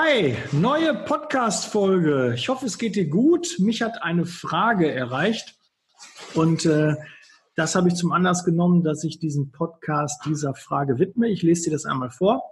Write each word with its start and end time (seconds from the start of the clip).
Hi, 0.00 0.36
neue 0.52 0.94
Podcast-Folge. 0.94 2.34
Ich 2.36 2.48
hoffe, 2.48 2.66
es 2.66 2.78
geht 2.78 2.94
dir 2.94 3.08
gut. 3.08 3.56
Mich 3.58 3.82
hat 3.82 4.00
eine 4.00 4.26
Frage 4.26 4.92
erreicht 4.92 5.58
und 6.34 6.64
äh, 6.66 6.94
das 7.56 7.74
habe 7.74 7.88
ich 7.88 7.96
zum 7.96 8.12
Anlass 8.12 8.44
genommen, 8.44 8.84
dass 8.84 9.02
ich 9.02 9.18
diesen 9.18 9.50
Podcast 9.50 10.24
dieser 10.24 10.54
Frage 10.54 11.00
widme. 11.00 11.26
Ich 11.26 11.42
lese 11.42 11.64
dir 11.64 11.72
das 11.72 11.84
einmal 11.84 12.10
vor. 12.10 12.44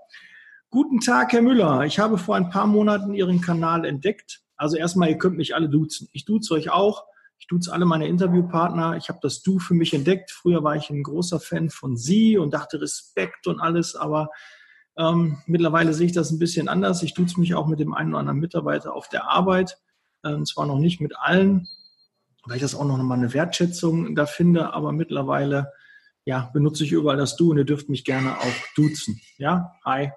Guten 0.71 0.99
Tag, 0.99 1.33
Herr 1.35 1.41
Müller. 1.41 1.83
Ich 1.85 2.01
habe 2.01 2.19
vor 2.19 2.35
ein 2.35 2.51
paar 2.51 2.67
Monaten 2.67 3.15
Ihren 3.15 3.41
Kanal 3.41 3.85
entdeckt. 3.85 4.41
Also 4.57 4.77
erstmal, 4.77 5.11
ihr 5.11 5.19
könnt 5.19 5.37
mich 5.37 5.55
alle 5.55 5.69
duzen. 5.69 6.09
Ich 6.13 6.25
duze 6.25 6.53
euch 6.53 6.71
auch. 6.71 7.05
Ich 7.39 7.47
duze 7.47 7.73
alle 7.73 7.85
meine 7.85 8.09
Interviewpartner. 8.09 8.97
Ich 8.97 9.09
habe 9.09 9.21
das 9.23 9.43
Du 9.43 9.61
für 9.61 9.75
mich 9.75 9.95
entdeckt. 9.95 10.33
Früher 10.33 10.65
war 10.65 10.75
ich 10.75 10.91
ein 10.91 11.05
großer 11.05 11.39
Fan 11.39 11.71
von 11.71 11.97
Sie 11.97 12.39
und 12.39 12.53
dachte 12.53 12.81
Respekt 12.81 13.47
und 13.47 13.61
alles, 13.61 13.95
aber 13.95 14.31
ähm, 14.99 15.39
mittlerweile 15.47 15.93
sehe 15.93 16.07
ich 16.07 16.13
das 16.13 16.31
ein 16.31 16.39
bisschen 16.39 16.69
anders. 16.69 17.03
Ich 17.03 17.19
es 17.19 17.37
mich 17.37 17.55
auch 17.55 17.67
mit 17.67 17.81
dem 17.81 17.95
einen 17.95 18.11
oder 18.11 18.21
anderen 18.21 18.41
Mitarbeiter 18.41 18.95
auf 18.95 19.09
der 19.09 19.31
Arbeit. 19.31 19.79
Ähm, 20.25 20.47
zwar 20.47 20.67
noch 20.67 20.79
nicht 20.79 21.01
mit 21.01 21.17
allen, 21.19 21.69
weil 22.45 22.57
ich 22.57 22.63
das 22.63 22.75
auch 22.75 22.85
noch 22.85 22.97
mal 22.99 23.15
eine 23.15 23.35
Wertschätzung 23.35 24.15
da 24.15 24.27
finde, 24.27 24.73
aber 24.73 24.93
mittlerweile 24.93 25.73
ja, 26.25 26.51
benutze 26.53 26.85
ich 26.85 26.93
überall 26.93 27.17
das 27.17 27.37
Du 27.37 27.51
und 27.51 27.59
ihr 27.59 27.65
dürft 27.65 27.89
mich 27.89 28.05
gerne 28.05 28.39
auch 28.39 28.55
duzen. 28.75 29.21
Ja, 29.39 29.73
hi. 29.85 30.11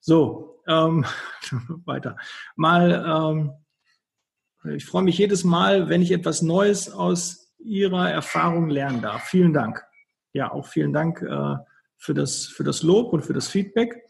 So, 0.00 0.60
ähm, 0.66 1.04
weiter. 1.84 2.16
Mal, 2.56 3.04
ähm, 3.06 4.74
ich 4.74 4.84
freue 4.84 5.02
mich 5.02 5.18
jedes 5.18 5.44
Mal, 5.44 5.88
wenn 5.88 6.02
ich 6.02 6.10
etwas 6.10 6.42
Neues 6.42 6.90
aus 6.90 7.54
Ihrer 7.58 8.10
Erfahrung 8.10 8.68
lernen 8.70 9.02
darf. 9.02 9.24
Vielen 9.24 9.52
Dank. 9.52 9.84
Ja, 10.32 10.50
auch 10.50 10.66
vielen 10.66 10.92
Dank. 10.92 11.22
Äh, 11.22 11.56
für 12.00 12.14
das, 12.14 12.46
für 12.46 12.64
das 12.64 12.82
Lob 12.82 13.12
und 13.12 13.24
für 13.24 13.34
das 13.34 13.46
Feedback. 13.48 14.08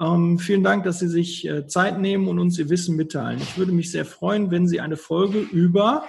Ähm, 0.00 0.38
vielen 0.38 0.62
Dank, 0.62 0.84
dass 0.84 0.98
Sie 0.98 1.08
sich 1.08 1.46
äh, 1.46 1.66
Zeit 1.66 1.98
nehmen 1.98 2.28
und 2.28 2.38
uns 2.38 2.58
Ihr 2.58 2.68
Wissen 2.68 2.96
mitteilen. 2.96 3.40
Ich 3.40 3.56
würde 3.56 3.72
mich 3.72 3.90
sehr 3.90 4.04
freuen, 4.04 4.50
wenn 4.50 4.68
Sie 4.68 4.80
eine 4.80 4.96
Folge 4.96 5.38
über 5.38 6.04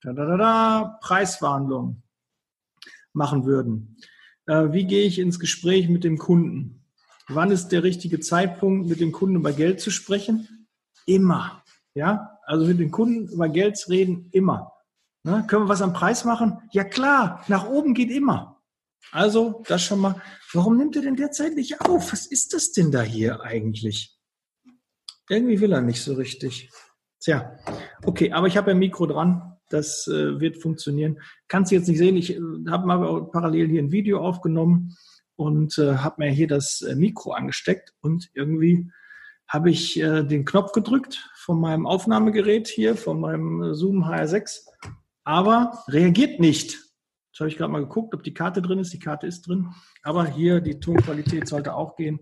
da, 0.00 0.12
da, 0.12 0.36
da, 0.36 0.98
Preisverhandlungen 1.02 2.02
machen 3.12 3.44
würden. 3.44 3.96
Äh, 4.46 4.72
wie 4.72 4.86
gehe 4.86 5.04
ich 5.04 5.18
ins 5.18 5.40
Gespräch 5.40 5.88
mit 5.88 6.04
dem 6.04 6.16
Kunden? 6.16 6.86
Wann 7.28 7.50
ist 7.50 7.68
der 7.68 7.82
richtige 7.82 8.20
Zeitpunkt, 8.20 8.88
mit 8.88 9.00
dem 9.00 9.12
Kunden 9.12 9.36
über 9.36 9.52
Geld 9.52 9.80
zu 9.80 9.90
sprechen? 9.90 10.68
Immer. 11.04 11.62
Ja, 11.94 12.38
also 12.46 12.66
mit 12.66 12.78
dem 12.78 12.92
Kunden 12.92 13.28
über 13.28 13.48
Geld 13.48 13.84
reden, 13.88 14.28
immer. 14.30 14.72
Ne? 15.24 15.44
Können 15.48 15.64
wir 15.64 15.68
was 15.68 15.82
am 15.82 15.92
Preis 15.92 16.24
machen? 16.24 16.58
Ja 16.70 16.84
klar, 16.84 17.44
nach 17.48 17.68
oben 17.68 17.92
geht 17.92 18.10
immer. 18.10 18.57
Also, 19.12 19.62
das 19.66 19.82
schon 19.82 20.00
mal. 20.00 20.20
Warum 20.52 20.76
nimmt 20.76 20.96
er 20.96 21.02
denn 21.02 21.16
derzeit 21.16 21.54
nicht 21.54 21.80
auf? 21.80 22.12
Was 22.12 22.26
ist 22.26 22.54
das 22.54 22.72
denn 22.72 22.90
da 22.90 23.02
hier 23.02 23.42
eigentlich? 23.42 24.16
Irgendwie 25.28 25.60
will 25.60 25.72
er 25.72 25.82
nicht 25.82 26.02
so 26.02 26.14
richtig. 26.14 26.70
Tja, 27.20 27.58
okay, 28.04 28.32
aber 28.32 28.46
ich 28.46 28.56
habe 28.56 28.70
ein 28.70 28.78
Mikro 28.78 29.06
dran. 29.06 29.56
Das 29.70 30.06
äh, 30.06 30.40
wird 30.40 30.62
funktionieren. 30.62 31.20
Kannst 31.46 31.70
du 31.70 31.76
jetzt 31.76 31.88
nicht 31.88 31.98
sehen. 31.98 32.16
Ich 32.16 32.34
äh, 32.34 32.40
habe 32.68 32.86
mal 32.86 33.28
parallel 33.30 33.68
hier 33.68 33.82
ein 33.82 33.92
Video 33.92 34.20
aufgenommen 34.20 34.96
und 35.36 35.78
äh, 35.78 35.96
habe 35.96 36.24
mir 36.24 36.30
hier 36.30 36.48
das 36.48 36.80
äh, 36.82 36.94
Mikro 36.94 37.32
angesteckt 37.32 37.94
und 38.00 38.30
irgendwie 38.34 38.90
habe 39.46 39.70
ich 39.70 39.98
äh, 39.98 40.24
den 40.24 40.44
Knopf 40.44 40.72
gedrückt 40.72 41.30
von 41.36 41.60
meinem 41.60 41.86
Aufnahmegerät 41.86 42.68
hier, 42.68 42.96
von 42.96 43.20
meinem 43.20 43.62
äh, 43.62 43.74
Zoom 43.74 44.04
HR6, 44.04 44.66
aber 45.24 45.84
reagiert 45.88 46.40
nicht. 46.40 46.78
Jetzt 47.38 47.42
habe 47.42 47.50
ich 47.50 47.56
gerade 47.56 47.70
mal 47.70 47.82
geguckt, 47.82 48.16
ob 48.16 48.24
die 48.24 48.34
Karte 48.34 48.60
drin 48.60 48.80
ist. 48.80 48.92
Die 48.92 48.98
Karte 48.98 49.28
ist 49.28 49.46
drin. 49.46 49.68
Aber 50.02 50.26
hier 50.26 50.60
die 50.60 50.80
Tonqualität 50.80 51.46
sollte 51.46 51.72
auch 51.76 51.94
gehen. 51.94 52.18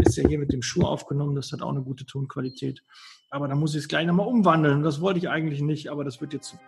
Ist 0.00 0.18
ja 0.18 0.28
hier 0.28 0.38
mit 0.38 0.52
dem 0.52 0.60
Schuh 0.60 0.82
aufgenommen. 0.82 1.34
Das 1.34 1.52
hat 1.52 1.62
auch 1.62 1.70
eine 1.70 1.80
gute 1.80 2.04
Tonqualität. 2.04 2.84
Aber 3.30 3.48
da 3.48 3.54
muss 3.54 3.74
ich 3.74 3.80
es 3.80 3.88
gleich 3.88 4.06
nochmal 4.06 4.26
umwandeln. 4.26 4.82
Das 4.82 5.00
wollte 5.00 5.20
ich 5.20 5.30
eigentlich 5.30 5.62
nicht, 5.62 5.88
aber 5.88 6.04
das 6.04 6.20
wird 6.20 6.34
jetzt. 6.34 6.58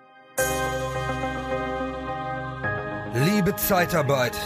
Liebe 3.13 3.55
Zeitarbeit, 3.57 4.39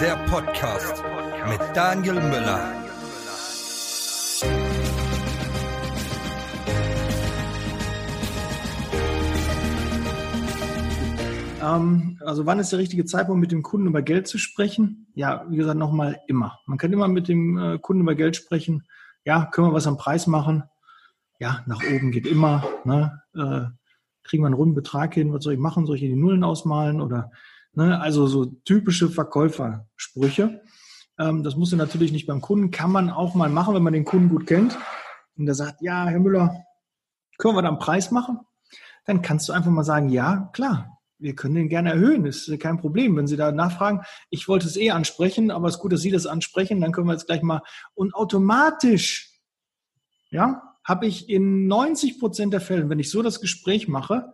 der 0.00 0.24
Podcast 0.30 1.02
mit 1.48 1.60
Daniel 1.74 2.20
Müller. 2.20 2.81
Ähm, 11.62 12.18
also 12.24 12.44
wann 12.44 12.58
ist 12.58 12.72
der 12.72 12.80
richtige 12.80 13.04
Zeitpunkt, 13.04 13.40
mit 13.40 13.52
dem 13.52 13.62
Kunden 13.62 13.86
über 13.86 14.02
Geld 14.02 14.26
zu 14.26 14.36
sprechen? 14.36 15.06
Ja, 15.14 15.46
wie 15.48 15.56
gesagt, 15.56 15.78
nochmal 15.78 16.20
immer. 16.26 16.58
Man 16.66 16.76
kann 16.76 16.92
immer 16.92 17.08
mit 17.08 17.28
dem 17.28 17.56
äh, 17.56 17.78
Kunden 17.78 18.02
über 18.02 18.14
Geld 18.14 18.36
sprechen. 18.36 18.86
Ja, 19.24 19.46
können 19.46 19.68
wir 19.68 19.74
was 19.74 19.86
am 19.86 19.96
Preis 19.96 20.26
machen? 20.26 20.64
Ja, 21.38 21.62
nach 21.66 21.80
oben 21.82 22.10
geht 22.10 22.26
immer. 22.26 22.64
Ne? 22.84 23.22
Äh, 23.34 23.70
kriegen 24.24 24.42
wir 24.42 24.46
einen 24.46 24.54
runden 24.54 24.74
Betrag 24.74 25.14
hin? 25.14 25.32
Was 25.32 25.44
soll 25.44 25.54
ich 25.54 25.58
machen? 25.58 25.86
Soll 25.86 25.96
ich 25.96 26.02
die 26.02 26.14
Nullen 26.14 26.44
ausmalen? 26.44 27.00
Oder 27.00 27.30
ne? 27.72 28.00
also 28.00 28.26
so 28.26 28.44
typische 28.44 29.08
Verkäufersprüche. 29.08 30.62
Ähm, 31.18 31.44
das 31.44 31.56
muss 31.56 31.70
ja 31.70 31.78
natürlich 31.78 32.12
nicht 32.12 32.26
beim 32.26 32.40
Kunden. 32.40 32.72
Kann 32.72 32.90
man 32.90 33.10
auch 33.10 33.34
mal 33.34 33.48
machen, 33.48 33.74
wenn 33.74 33.82
man 33.82 33.92
den 33.92 34.04
Kunden 34.04 34.28
gut 34.28 34.46
kennt. 34.46 34.76
Und 35.36 35.46
der 35.46 35.54
sagt, 35.54 35.80
ja, 35.80 36.06
Herr 36.06 36.20
Müller, 36.20 36.64
können 37.38 37.56
wir 37.56 37.62
da 37.62 37.68
einen 37.68 37.78
Preis 37.78 38.10
machen? 38.10 38.40
Dann 39.04 39.22
kannst 39.22 39.48
du 39.48 39.52
einfach 39.52 39.70
mal 39.70 39.84
sagen, 39.84 40.08
ja, 40.10 40.50
klar, 40.52 41.01
wir 41.22 41.34
können 41.34 41.54
den 41.54 41.68
gerne 41.68 41.90
erhöhen, 41.90 42.26
ist 42.26 42.50
kein 42.58 42.78
Problem. 42.78 43.16
Wenn 43.16 43.26
Sie 43.26 43.36
da 43.36 43.52
nachfragen, 43.52 44.02
ich 44.30 44.48
wollte 44.48 44.66
es 44.66 44.76
eh 44.76 44.90
ansprechen, 44.90 45.50
aber 45.50 45.68
es 45.68 45.76
ist 45.76 45.80
gut, 45.80 45.92
dass 45.92 46.02
Sie 46.02 46.10
das 46.10 46.26
ansprechen, 46.26 46.80
dann 46.80 46.92
können 46.92 47.06
wir 47.06 47.12
jetzt 47.12 47.26
gleich 47.26 47.42
mal. 47.42 47.62
Und 47.94 48.14
automatisch, 48.14 49.40
ja, 50.30 50.62
habe 50.84 51.06
ich 51.06 51.28
in 51.28 51.68
90 51.68 52.18
Prozent 52.18 52.52
der 52.52 52.60
Fälle, 52.60 52.88
wenn 52.88 52.98
ich 52.98 53.10
so 53.10 53.22
das 53.22 53.40
Gespräch 53.40 53.88
mache, 53.88 54.32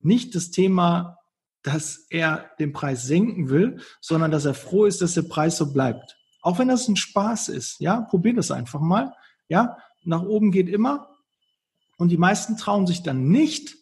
nicht 0.00 0.34
das 0.34 0.50
Thema, 0.50 1.18
dass 1.62 2.06
er 2.10 2.50
den 2.58 2.72
Preis 2.72 3.04
senken 3.04 3.48
will, 3.48 3.80
sondern 4.00 4.30
dass 4.30 4.44
er 4.44 4.54
froh 4.54 4.84
ist, 4.84 5.02
dass 5.02 5.14
der 5.14 5.22
Preis 5.22 5.56
so 5.56 5.72
bleibt. 5.72 6.16
Auch 6.42 6.58
wenn 6.58 6.68
das 6.68 6.88
ein 6.88 6.96
Spaß 6.96 7.48
ist, 7.48 7.80
ja, 7.80 8.02
probier 8.02 8.34
das 8.34 8.50
einfach 8.50 8.80
mal, 8.80 9.12
ja, 9.48 9.76
nach 10.04 10.22
oben 10.22 10.52
geht 10.52 10.68
immer. 10.68 11.16
Und 11.98 12.10
die 12.10 12.18
meisten 12.18 12.56
trauen 12.56 12.86
sich 12.86 13.02
dann 13.02 13.28
nicht, 13.28 13.75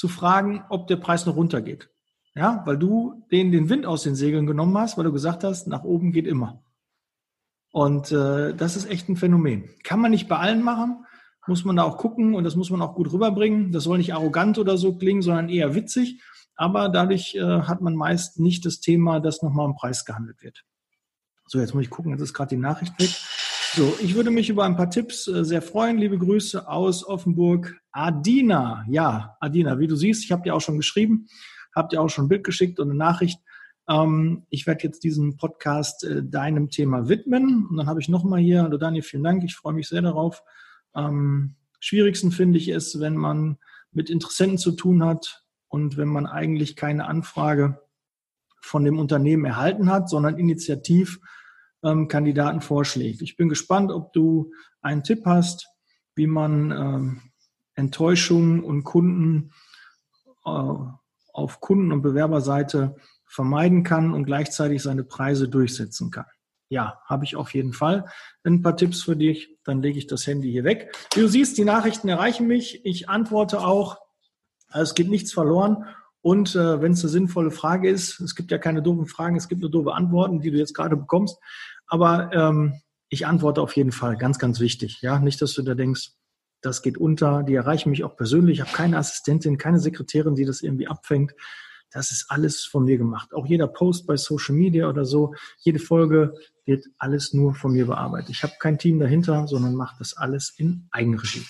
zu 0.00 0.08
fragen, 0.08 0.64
ob 0.70 0.86
der 0.86 0.96
Preis 0.96 1.26
noch 1.26 1.36
runtergeht. 1.36 1.90
Ja, 2.34 2.62
weil 2.64 2.78
du 2.78 3.22
denen 3.30 3.52
den 3.52 3.68
Wind 3.68 3.84
aus 3.84 4.02
den 4.02 4.14
Segeln 4.14 4.46
genommen 4.46 4.78
hast, 4.78 4.96
weil 4.96 5.04
du 5.04 5.12
gesagt 5.12 5.44
hast, 5.44 5.66
nach 5.66 5.84
oben 5.84 6.10
geht 6.10 6.26
immer. 6.26 6.64
Und 7.70 8.10
äh, 8.10 8.54
das 8.54 8.76
ist 8.76 8.88
echt 8.88 9.10
ein 9.10 9.16
Phänomen. 9.16 9.68
Kann 9.84 10.00
man 10.00 10.10
nicht 10.10 10.26
bei 10.26 10.38
allen 10.38 10.62
machen, 10.62 11.04
muss 11.46 11.66
man 11.66 11.76
da 11.76 11.82
auch 11.82 11.98
gucken 11.98 12.34
und 12.34 12.44
das 12.44 12.56
muss 12.56 12.70
man 12.70 12.80
auch 12.80 12.94
gut 12.94 13.12
rüberbringen. 13.12 13.72
Das 13.72 13.84
soll 13.84 13.98
nicht 13.98 14.14
arrogant 14.14 14.56
oder 14.58 14.78
so 14.78 14.96
klingen, 14.96 15.20
sondern 15.20 15.50
eher 15.50 15.74
witzig. 15.74 16.22
Aber 16.54 16.88
dadurch 16.88 17.34
äh, 17.34 17.42
hat 17.42 17.82
man 17.82 17.94
meist 17.94 18.40
nicht 18.40 18.64
das 18.64 18.80
Thema, 18.80 19.20
dass 19.20 19.42
nochmal 19.42 19.66
im 19.66 19.74
Preis 19.74 20.06
gehandelt 20.06 20.42
wird. 20.42 20.64
So, 21.46 21.60
jetzt 21.60 21.74
muss 21.74 21.84
ich 21.84 21.90
gucken, 21.90 22.12
jetzt 22.12 22.22
ist 22.22 22.32
gerade 22.32 22.56
die 22.56 22.56
Nachricht 22.56 22.98
weg. 22.98 23.10
So, 23.74 23.96
ich 24.02 24.16
würde 24.16 24.32
mich 24.32 24.50
über 24.50 24.64
ein 24.64 24.74
paar 24.74 24.90
Tipps 24.90 25.28
äh, 25.28 25.44
sehr 25.44 25.62
freuen. 25.62 25.96
Liebe 25.96 26.18
Grüße 26.18 26.66
aus 26.66 27.06
Offenburg. 27.06 27.80
Adina, 27.92 28.84
ja, 28.88 29.36
Adina, 29.38 29.78
wie 29.78 29.86
du 29.86 29.94
siehst, 29.94 30.24
ich 30.24 30.32
habe 30.32 30.42
dir 30.42 30.56
auch 30.56 30.60
schon 30.60 30.76
geschrieben, 30.76 31.28
habe 31.76 31.86
dir 31.88 32.02
auch 32.02 32.08
schon 32.08 32.24
ein 32.24 32.28
Bild 32.28 32.42
geschickt 32.42 32.80
und 32.80 32.90
eine 32.90 32.98
Nachricht. 32.98 33.38
Ähm, 33.88 34.44
ich 34.50 34.66
werde 34.66 34.82
jetzt 34.82 35.04
diesen 35.04 35.36
Podcast 35.36 36.02
äh, 36.02 36.24
deinem 36.24 36.70
Thema 36.70 37.08
widmen. 37.08 37.68
Und 37.70 37.76
dann 37.76 37.86
habe 37.86 38.00
ich 38.00 38.08
nochmal 38.08 38.40
hier, 38.40 38.64
hallo 38.64 38.76
Daniel, 38.76 39.04
vielen 39.04 39.22
Dank, 39.22 39.44
ich 39.44 39.54
freue 39.54 39.74
mich 39.74 39.88
sehr 39.88 40.02
darauf. 40.02 40.42
Ähm, 40.96 41.54
schwierigsten 41.78 42.32
finde 42.32 42.58
ich 42.58 42.66
es, 42.66 42.98
wenn 42.98 43.14
man 43.14 43.56
mit 43.92 44.10
Interessenten 44.10 44.58
zu 44.58 44.72
tun 44.72 45.04
hat 45.04 45.44
und 45.68 45.96
wenn 45.96 46.08
man 46.08 46.26
eigentlich 46.26 46.74
keine 46.74 47.06
Anfrage 47.06 47.80
von 48.60 48.84
dem 48.84 48.98
Unternehmen 48.98 49.44
erhalten 49.44 49.92
hat, 49.92 50.08
sondern 50.08 50.38
initiativ 50.38 51.20
ähm, 51.82 52.08
Kandidaten 52.08 52.60
vorschlägt. 52.60 53.22
Ich 53.22 53.36
bin 53.36 53.48
gespannt, 53.48 53.90
ob 53.90 54.12
du 54.12 54.52
einen 54.82 55.02
Tipp 55.02 55.22
hast, 55.24 55.68
wie 56.14 56.26
man 56.26 56.70
ähm, 56.70 57.20
Enttäuschungen 57.74 58.62
und 58.62 58.84
Kunden 58.84 59.52
äh, 60.44 60.74
auf 61.32 61.60
Kunden- 61.60 61.92
und 61.92 62.02
Bewerberseite 62.02 62.96
vermeiden 63.26 63.84
kann 63.84 64.12
und 64.12 64.24
gleichzeitig 64.24 64.82
seine 64.82 65.04
Preise 65.04 65.48
durchsetzen 65.48 66.10
kann. 66.10 66.26
Ja, 66.68 67.00
habe 67.06 67.24
ich 67.24 67.36
auf 67.36 67.54
jeden 67.54 67.72
Fall 67.72 68.06
ein 68.44 68.62
paar 68.62 68.76
Tipps 68.76 69.02
für 69.02 69.16
dich. 69.16 69.58
Dann 69.64 69.82
lege 69.82 69.98
ich 69.98 70.06
das 70.06 70.26
Handy 70.26 70.50
hier 70.50 70.64
weg. 70.64 70.94
Wie 71.14 71.20
du 71.20 71.28
siehst, 71.28 71.58
die 71.58 71.64
Nachrichten 71.64 72.08
erreichen 72.08 72.46
mich. 72.46 72.84
Ich 72.84 73.08
antworte 73.08 73.60
auch. 73.60 73.98
Es 74.72 74.94
geht 74.94 75.08
nichts 75.08 75.32
verloren. 75.32 75.84
Und 76.22 76.54
äh, 76.54 76.82
wenn 76.82 76.92
es 76.92 77.02
eine 77.02 77.08
sinnvolle 77.08 77.50
Frage 77.50 77.88
ist, 77.88 78.20
es 78.20 78.34
gibt 78.34 78.50
ja 78.50 78.58
keine 78.58 78.82
doofen 78.82 79.06
Fragen, 79.06 79.36
es 79.36 79.48
gibt 79.48 79.62
nur 79.62 79.70
doofe 79.70 79.94
Antworten, 79.94 80.40
die 80.40 80.50
du 80.50 80.58
jetzt 80.58 80.74
gerade 80.74 80.96
bekommst. 80.96 81.38
Aber 81.86 82.30
ähm, 82.32 82.80
ich 83.08 83.26
antworte 83.26 83.62
auf 83.62 83.74
jeden 83.74 83.92
Fall, 83.92 84.16
ganz, 84.16 84.38
ganz 84.38 84.60
wichtig. 84.60 85.00
Ja, 85.00 85.18
nicht, 85.18 85.40
dass 85.42 85.54
du 85.54 85.62
da 85.62 85.74
denkst, 85.74 86.12
das 86.62 86.82
geht 86.82 86.98
unter. 86.98 87.42
Die 87.42 87.54
erreichen 87.54 87.90
mich 87.90 88.04
auch 88.04 88.16
persönlich. 88.16 88.58
Ich 88.58 88.60
habe 88.60 88.72
keine 88.72 88.98
Assistentin, 88.98 89.58
keine 89.58 89.80
Sekretärin, 89.80 90.34
die 90.34 90.44
das 90.44 90.62
irgendwie 90.62 90.88
abfängt. 90.88 91.32
das 91.90 92.12
ist 92.12 92.26
alles 92.28 92.64
von 92.64 92.84
mir 92.84 92.98
gemacht. 92.98 93.34
Auch 93.34 93.46
jeder 93.46 93.66
Post 93.66 94.06
bei 94.06 94.16
Social 94.16 94.54
Media 94.54 94.88
oder 94.88 95.04
so, 95.04 95.34
jede 95.58 95.80
Folge 95.80 96.34
wird 96.64 96.86
alles 96.98 97.32
nur 97.32 97.54
von 97.54 97.72
mir 97.72 97.86
bearbeitet. 97.86 98.30
Ich 98.30 98.42
habe 98.44 98.52
kein 98.60 98.78
Team 98.78 99.00
dahinter, 99.00 99.48
sondern 99.48 99.74
mache 99.74 99.96
das 99.98 100.16
alles 100.16 100.54
in 100.56 100.86
Eigenregie. 100.92 101.44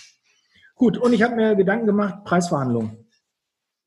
Gut, 0.77 0.97
und 0.97 1.13
ich 1.13 1.23
habe 1.23 1.35
mir 1.35 1.57
Gedanken 1.57 1.87
gemacht, 1.87 2.25
Preisverhandlungen. 2.25 3.10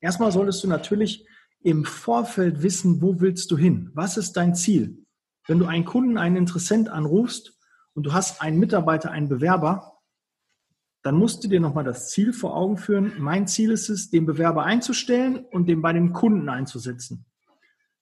Erstmal 0.04 0.32
solltest 0.32 0.62
du 0.62 0.68
natürlich 0.68 1.26
im 1.62 1.86
Vorfeld 1.86 2.62
wissen, 2.62 3.00
wo 3.00 3.22
willst 3.22 3.50
du 3.50 3.56
hin? 3.56 3.90
Was 3.94 4.18
ist 4.18 4.34
dein 4.34 4.54
Ziel? 4.54 5.02
Wenn 5.46 5.58
du 5.58 5.64
einen 5.64 5.86
Kunden, 5.86 6.18
einen 6.18 6.36
Interessent 6.36 6.90
anrufst 6.90 7.58
und 7.94 8.02
du 8.04 8.12
hast 8.12 8.42
einen 8.42 8.58
Mitarbeiter, 8.58 9.10
einen 9.10 9.30
Bewerber, 9.30 9.98
dann 11.02 11.14
musst 11.14 11.42
du 11.42 11.48
dir 11.48 11.58
nochmal 11.58 11.84
das 11.84 12.10
Ziel 12.10 12.34
vor 12.34 12.54
Augen 12.54 12.76
führen. 12.76 13.14
Mein 13.18 13.46
Ziel 13.46 13.70
ist 13.70 13.88
es, 13.88 14.10
den 14.10 14.26
Bewerber 14.26 14.64
einzustellen 14.64 15.46
und 15.52 15.70
den 15.70 15.80
bei 15.80 15.94
dem 15.94 16.12
Kunden 16.12 16.50
einzusetzen. 16.50 17.24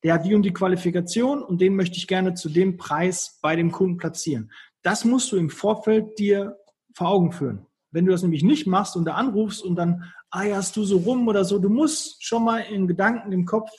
Der 0.02 0.14
hat 0.14 0.26
die 0.26 0.34
und 0.34 0.42
die 0.42 0.52
Qualifikation 0.52 1.40
und 1.40 1.60
den 1.60 1.76
möchte 1.76 1.98
ich 1.98 2.08
gerne 2.08 2.34
zu 2.34 2.48
dem 2.48 2.78
Preis 2.78 3.38
bei 3.40 3.54
dem 3.54 3.70
Kunden 3.70 3.96
platzieren. 3.96 4.50
Das 4.82 5.04
musst 5.04 5.30
du 5.30 5.36
im 5.36 5.50
Vorfeld 5.50 6.18
dir 6.18 6.56
vor 6.94 7.10
Augen 7.10 7.30
führen. 7.30 7.64
Wenn 7.92 8.06
du 8.06 8.12
das 8.12 8.22
nämlich 8.22 8.42
nicht 8.42 8.66
machst 8.66 8.96
und 8.96 9.04
da 9.04 9.14
anrufst 9.14 9.62
und 9.62 9.76
dann 9.76 10.12
eierst 10.30 10.76
du 10.76 10.84
so 10.84 10.96
rum 10.98 11.28
oder 11.28 11.44
so, 11.44 11.58
du 11.58 11.68
musst 11.68 12.24
schon 12.24 12.42
mal 12.42 12.58
in 12.58 12.88
Gedanken 12.88 13.32
im 13.32 13.44
Kopf 13.44 13.70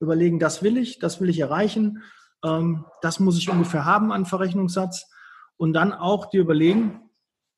überlegen, 0.00 0.38
das 0.38 0.62
will 0.62 0.76
ich, 0.76 0.98
das 0.98 1.20
will 1.20 1.28
ich 1.28 1.38
erreichen, 1.38 2.02
ähm, 2.44 2.86
das 3.02 3.20
muss 3.20 3.38
ich 3.38 3.48
ungefähr 3.50 3.84
haben 3.84 4.12
an 4.12 4.26
Verrechnungssatz 4.26 5.06
und 5.56 5.74
dann 5.74 5.92
auch 5.92 6.26
dir 6.26 6.40
überlegen, 6.40 7.10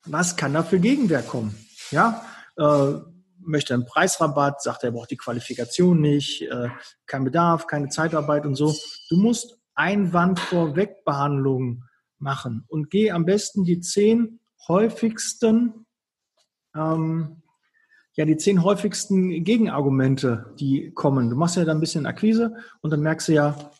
was 0.05 0.35
kann 0.35 0.53
da 0.53 0.61
für 0.61 0.79
Gegenwert 0.79 1.27
kommen? 1.27 1.55
Ja, 1.89 2.23
äh, 2.57 2.93
möchte 3.39 3.73
einen 3.73 3.85
Preisrabatt, 3.85 4.61
sagt 4.61 4.83
er, 4.83 4.91
braucht 4.91 5.11
die 5.11 5.17
Qualifikation 5.17 5.99
nicht, 6.01 6.43
äh, 6.43 6.69
kein 7.05 7.23
Bedarf, 7.23 7.67
keine 7.67 7.89
Zeitarbeit 7.89 8.45
und 8.45 8.55
so. 8.55 8.75
Du 9.09 9.17
musst 9.17 9.57
Einwand 9.73 10.39
vorwegbehandlungen 10.39 11.83
machen 12.17 12.65
und 12.67 12.89
geh 12.89 13.11
am 13.11 13.25
besten 13.25 13.63
die 13.63 13.81
zehn 13.81 14.39
häufigsten, 14.67 15.85
ähm, 16.75 17.41
ja, 18.13 18.25
die 18.25 18.37
zehn 18.37 18.63
häufigsten 18.63 19.43
Gegenargumente, 19.43 20.53
die 20.59 20.91
kommen. 20.91 21.29
Du 21.29 21.35
machst 21.35 21.57
ja 21.57 21.65
da 21.65 21.71
ein 21.71 21.79
bisschen 21.79 22.05
Akquise 22.05 22.55
und 22.81 22.91
dann 22.91 23.01
merkst 23.01 23.27
du 23.27 23.33
ja, 23.33 23.71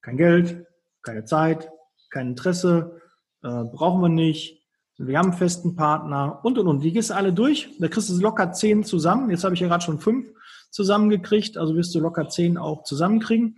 kein 0.00 0.16
Geld, 0.16 0.66
keine 1.02 1.24
Zeit, 1.24 1.70
kein 2.10 2.28
Interesse, 2.28 3.00
äh, 3.42 3.64
brauchen 3.64 4.00
wir 4.00 4.08
nicht, 4.08 4.60
wir 5.02 5.18
haben 5.18 5.30
einen 5.30 5.38
festen 5.38 5.76
Partner 5.76 6.40
und 6.42 6.58
und 6.58 6.66
und. 6.66 6.80
Die 6.80 6.92
gehst 6.92 7.08
du 7.08 7.14
alle 7.14 7.32
durch. 7.32 7.70
Da 7.78 7.88
kriegst 7.88 8.10
du 8.10 8.20
locker 8.20 8.52
zehn 8.52 8.84
zusammen. 8.84 9.30
Jetzt 9.30 9.44
habe 9.44 9.54
ich 9.54 9.60
ja 9.60 9.68
gerade 9.68 9.82
schon 9.82 9.98
fünf 9.98 10.30
zusammengekriegt, 10.70 11.56
also 11.56 11.74
wirst 11.74 11.94
du 11.94 12.00
locker 12.00 12.28
zehn 12.28 12.58
auch 12.58 12.84
zusammenkriegen. 12.84 13.56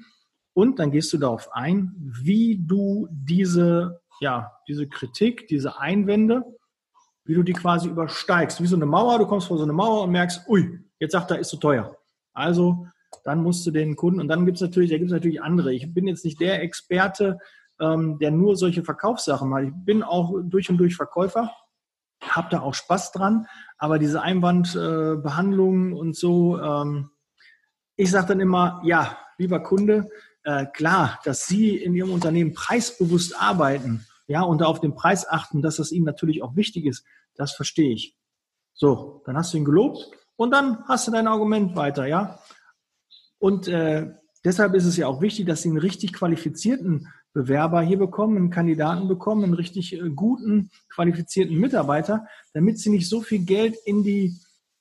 Und 0.54 0.78
dann 0.78 0.93
gehst 0.93 1.12
du 1.12 1.19
darauf 1.19 1.52
ein, 1.52 1.94
wie 1.99 2.62
du 2.64 3.08
diese, 3.10 4.01
ja, 4.23 4.53
diese 4.69 4.89
Kritik, 4.89 5.49
diese 5.49 5.79
Einwände, 5.79 6.45
wie 7.25 7.35
du 7.35 7.43
die 7.43 7.53
quasi 7.53 7.89
übersteigst. 7.89 8.63
Wie 8.63 8.67
so 8.67 8.77
eine 8.77 8.87
Mauer, 8.87 9.19
du 9.19 9.27
kommst 9.27 9.49
vor 9.49 9.59
so 9.59 9.65
eine 9.65 9.73
Mauer 9.73 10.05
und 10.05 10.13
merkst, 10.13 10.49
ui, 10.49 10.79
jetzt 11.01 11.13
sagt 11.13 11.31
er, 11.31 11.39
ist 11.39 11.51
zu 11.51 11.57
teuer. 11.57 11.97
Also 12.33 12.87
dann 13.25 13.43
musst 13.43 13.67
du 13.67 13.71
den 13.71 13.97
Kunden, 13.97 14.21
und 14.21 14.29
dann 14.29 14.47
gibt 14.47 14.57
es 14.57 14.63
natürlich, 14.63 14.91
da 14.91 14.97
gibt 14.97 15.11
es 15.11 15.15
natürlich 15.15 15.43
andere. 15.43 15.75
Ich 15.75 15.93
bin 15.93 16.07
jetzt 16.07 16.25
nicht 16.25 16.41
der 16.41 16.63
Experte, 16.63 17.39
ähm, 17.81 18.19
der 18.19 18.31
nur 18.31 18.57
solche 18.57 18.85
Verkaufssachen 18.85 19.49
macht. 19.49 19.65
Ich 19.65 19.73
bin 19.75 20.03
auch 20.03 20.35
durch 20.45 20.71
und 20.71 20.79
durch 20.79 20.95
Verkäufer, 20.97 21.53
habe 22.23 22.49
da 22.51 22.61
auch 22.61 22.75
Spaß 22.75 23.13
dran, 23.13 23.47
aber 23.77 23.99
diese 23.99 24.23
Einwandbehandlung 24.23 25.93
äh, 25.93 25.95
und 25.95 26.17
so, 26.17 26.61
ähm, 26.61 27.11
ich 27.97 28.11
sage 28.11 28.29
dann 28.29 28.41
immer, 28.41 28.81
ja, 28.85 29.19
lieber 29.37 29.61
Kunde, 29.61 30.09
äh, 30.45 30.67
klar, 30.67 31.21
dass 31.25 31.47
Sie 31.47 31.77
in 31.77 31.95
Ihrem 31.95 32.13
Unternehmen 32.13 32.55
preisbewusst 32.55 33.41
arbeiten, 33.41 34.07
ja, 34.27 34.43
und 34.43 34.63
auf 34.63 34.81
den 34.81 34.95
Preis 34.95 35.29
achten, 35.29 35.63
dass 35.63 35.77
das 35.77 35.93
Ihnen 35.93 36.05
natürlich 36.05 36.43
auch 36.43 36.57
wichtig 36.57 36.87
ist, 36.87 37.05
das 37.35 37.53
verstehe 37.53 37.93
ich. 37.93 38.17
So, 38.75 39.23
dann 39.27 39.37
hast 39.37 39.53
du 39.53 39.59
ihn 39.59 39.65
gelobt 39.65 40.11
und 40.37 40.51
dann 40.51 40.85
hast 40.89 41.07
du 41.07 41.13
dein 41.13 41.27
Argument 41.27 41.77
weiter, 41.77 42.07
ja. 42.07 42.39
Und 43.39 43.69
äh, 43.69 44.11
deshalb 44.45 44.75
ist 44.75 44.87
es 44.87 44.97
ja 44.97 45.07
auch 45.07 45.21
wichtig, 45.21 45.47
dass 45.47 45.63
Sie 45.63 45.69
einen 45.69 45.79
richtig 45.79 46.13
qualifizierten 46.13 47.09
Bewerber 47.33 47.81
hier 47.81 47.99
bekommen, 47.99 48.37
einen 48.37 48.51
Kandidaten 48.51 49.09
bekommen, 49.09 49.45
einen 49.45 49.55
richtig 49.55 49.95
äh, 49.95 50.11
guten, 50.11 50.71
qualifizierten 50.91 51.57
Mitarbeiter, 51.57 52.27
damit 52.53 52.79
sie 52.79 52.91
nicht 52.91 53.09
so 53.09 53.21
viel 53.21 53.45
Geld 53.45 53.77
in 53.87 54.03
die, 54.03 54.37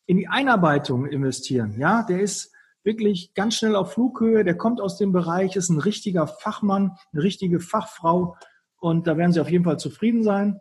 in 0.06 0.18
die 0.18 0.28
Einarbeitung 0.28 1.06
investieren. 1.06 1.80
Ja, 1.80 2.04
der 2.04 2.22
ist 2.22 2.52
wirklich 2.84 3.34
ganz 3.34 3.56
schnell 3.56 3.76
auf 3.76 3.94
Flughöhe, 3.94 4.44
der 4.44 4.58
kommt 4.58 4.82
aus 4.82 4.98
dem 4.98 5.12
Bereich, 5.12 5.56
ist 5.56 5.70
ein 5.70 5.80
richtiger 5.80 6.28
Fachmann, 6.28 6.98
eine 7.14 7.24
richtige 7.24 7.60
Fachfrau 7.60 8.36
und 8.82 9.06
da 9.06 9.16
werden 9.16 9.32
sie 9.32 9.40
auf 9.40 9.50
jeden 9.50 9.64
Fall 9.64 9.78
zufrieden 9.80 10.24
sein. 10.24 10.60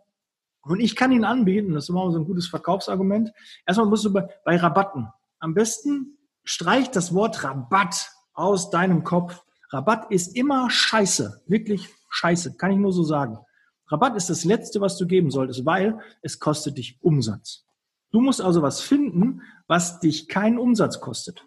Und 0.61 0.79
ich 0.79 0.95
kann 0.95 1.11
Ihnen 1.11 1.25
anbieten, 1.25 1.73
das 1.73 1.85
ist 1.85 1.89
immer 1.89 2.11
so 2.11 2.19
ein 2.19 2.25
gutes 2.25 2.47
Verkaufsargument. 2.47 3.31
Erstmal 3.65 3.87
musst 3.87 4.05
du 4.05 4.13
bei, 4.13 4.29
bei 4.45 4.57
Rabatten. 4.57 5.07
Am 5.39 5.55
besten 5.55 6.19
streich 6.43 6.91
das 6.91 7.15
Wort 7.15 7.43
Rabatt 7.43 8.11
aus 8.33 8.69
deinem 8.69 9.03
Kopf. 9.03 9.41
Rabatt 9.71 10.11
ist 10.11 10.35
immer 10.35 10.69
scheiße, 10.69 11.41
wirklich 11.47 11.89
scheiße, 12.09 12.57
kann 12.57 12.71
ich 12.71 12.77
nur 12.77 12.93
so 12.93 13.03
sagen. 13.03 13.39
Rabatt 13.87 14.15
ist 14.15 14.29
das 14.29 14.43
Letzte, 14.43 14.81
was 14.81 14.97
du 14.97 15.07
geben 15.07 15.31
solltest, 15.31 15.65
weil 15.65 15.99
es 16.21 16.39
kostet 16.39 16.77
dich 16.77 16.99
Umsatz. 17.01 17.65
Du 18.11 18.21
musst 18.21 18.41
also 18.41 18.61
was 18.61 18.81
finden, 18.81 19.41
was 19.67 19.99
dich 19.99 20.27
keinen 20.27 20.59
Umsatz 20.59 20.99
kostet. 20.99 21.43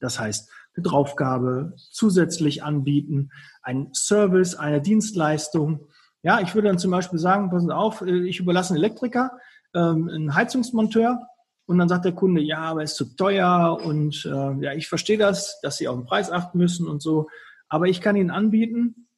Das 0.00 0.18
heißt, 0.18 0.50
eine 0.76 0.82
Draufgabe 0.82 1.74
zusätzlich 1.76 2.62
anbieten, 2.62 3.30
ein 3.62 3.90
Service, 3.94 4.54
eine 4.54 4.80
Dienstleistung. 4.80 5.86
Ja, 6.22 6.40
ich 6.40 6.54
würde 6.54 6.68
dann 6.68 6.78
zum 6.78 6.90
Beispiel 6.90 7.18
sagen, 7.18 7.50
passen 7.50 7.68
Sie 7.68 7.76
auf, 7.76 8.02
ich 8.02 8.40
überlasse 8.40 8.74
einen 8.74 8.82
Elektriker, 8.82 9.32
ähm, 9.74 10.08
einen 10.08 10.34
Heizungsmonteur 10.34 11.20
und 11.66 11.78
dann 11.78 11.88
sagt 11.88 12.04
der 12.04 12.12
Kunde, 12.12 12.40
ja, 12.40 12.58
aber 12.58 12.82
es 12.82 12.92
ist 12.92 12.96
zu 12.96 13.16
teuer 13.16 13.78
und 13.84 14.24
äh, 14.26 14.64
ja, 14.64 14.72
ich 14.72 14.88
verstehe 14.88 15.18
das, 15.18 15.60
dass 15.62 15.76
Sie 15.76 15.88
auf 15.88 15.96
den 15.96 16.06
Preis 16.06 16.30
achten 16.30 16.58
müssen 16.58 16.88
und 16.88 17.02
so. 17.02 17.28
Aber 17.68 17.86
ich 17.86 18.00
kann 18.00 18.16
Ihnen 18.16 18.30
anbieten, 18.30 19.08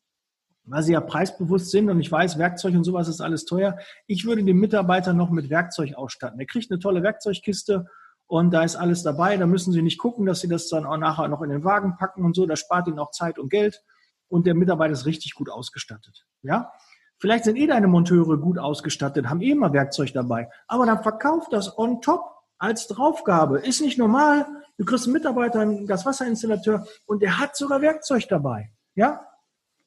weil 0.64 0.82
Sie 0.82 0.92
ja 0.92 1.00
preisbewusst 1.00 1.70
sind 1.70 1.88
und 1.90 2.00
ich 2.00 2.10
weiß, 2.10 2.38
Werkzeug 2.38 2.74
und 2.74 2.84
sowas 2.84 3.08
ist 3.08 3.20
alles 3.20 3.44
teuer. 3.44 3.78
Ich 4.06 4.24
würde 4.24 4.44
den 4.44 4.58
Mitarbeiter 4.58 5.12
noch 5.12 5.30
mit 5.30 5.50
Werkzeug 5.50 5.94
ausstatten. 5.94 6.38
Er 6.38 6.46
kriegt 6.46 6.70
eine 6.70 6.80
tolle 6.80 7.02
Werkzeugkiste 7.02 7.86
und 8.26 8.50
da 8.50 8.62
ist 8.62 8.76
alles 8.76 9.02
dabei. 9.02 9.36
Da 9.36 9.46
müssen 9.46 9.72
Sie 9.72 9.82
nicht 9.82 9.98
gucken, 9.98 10.26
dass 10.26 10.40
Sie 10.40 10.48
das 10.48 10.68
dann 10.68 10.84
auch 10.84 10.96
nachher 10.96 11.28
noch 11.28 11.42
in 11.42 11.50
den 11.50 11.64
Wagen 11.64 11.96
packen 11.96 12.24
und 12.24 12.34
so. 12.34 12.46
Das 12.46 12.60
spart 12.60 12.88
Ihnen 12.88 12.98
auch 12.98 13.10
Zeit 13.10 13.38
und 13.38 13.50
Geld 13.50 13.82
und 14.28 14.46
der 14.46 14.54
Mitarbeiter 14.54 14.92
ist 14.92 15.06
richtig 15.06 15.34
gut 15.34 15.50
ausgestattet. 15.50 16.26
Ja? 16.42 16.72
Vielleicht 17.18 17.44
sind 17.44 17.56
eh 17.56 17.66
deine 17.66 17.86
Monteure 17.86 18.36
gut 18.38 18.58
ausgestattet, 18.58 19.28
haben 19.28 19.40
eh 19.40 19.50
immer 19.50 19.72
Werkzeug 19.72 20.12
dabei. 20.12 20.50
Aber 20.66 20.86
dann 20.86 21.02
verkauft 21.02 21.52
das 21.52 21.78
on 21.78 22.00
top 22.00 22.22
als 22.58 22.88
Draufgabe. 22.88 23.60
Ist 23.60 23.80
nicht 23.80 23.98
normal. 23.98 24.46
Du 24.76 24.84
kriegst 24.84 25.06
einen 25.06 25.14
Mitarbeiter, 25.14 25.60
einen 25.60 25.86
Gaswasserinstallateur 25.86 26.86
und 27.06 27.22
der 27.22 27.38
hat 27.38 27.56
sogar 27.56 27.80
Werkzeug 27.80 28.26
dabei. 28.28 28.70
Ja? 28.94 29.26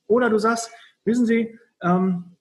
Oder 0.07 0.29
du 0.29 0.39
sagst, 0.39 0.71
wissen 1.03 1.25
Sie, 1.25 1.59
ähm, 1.83 2.35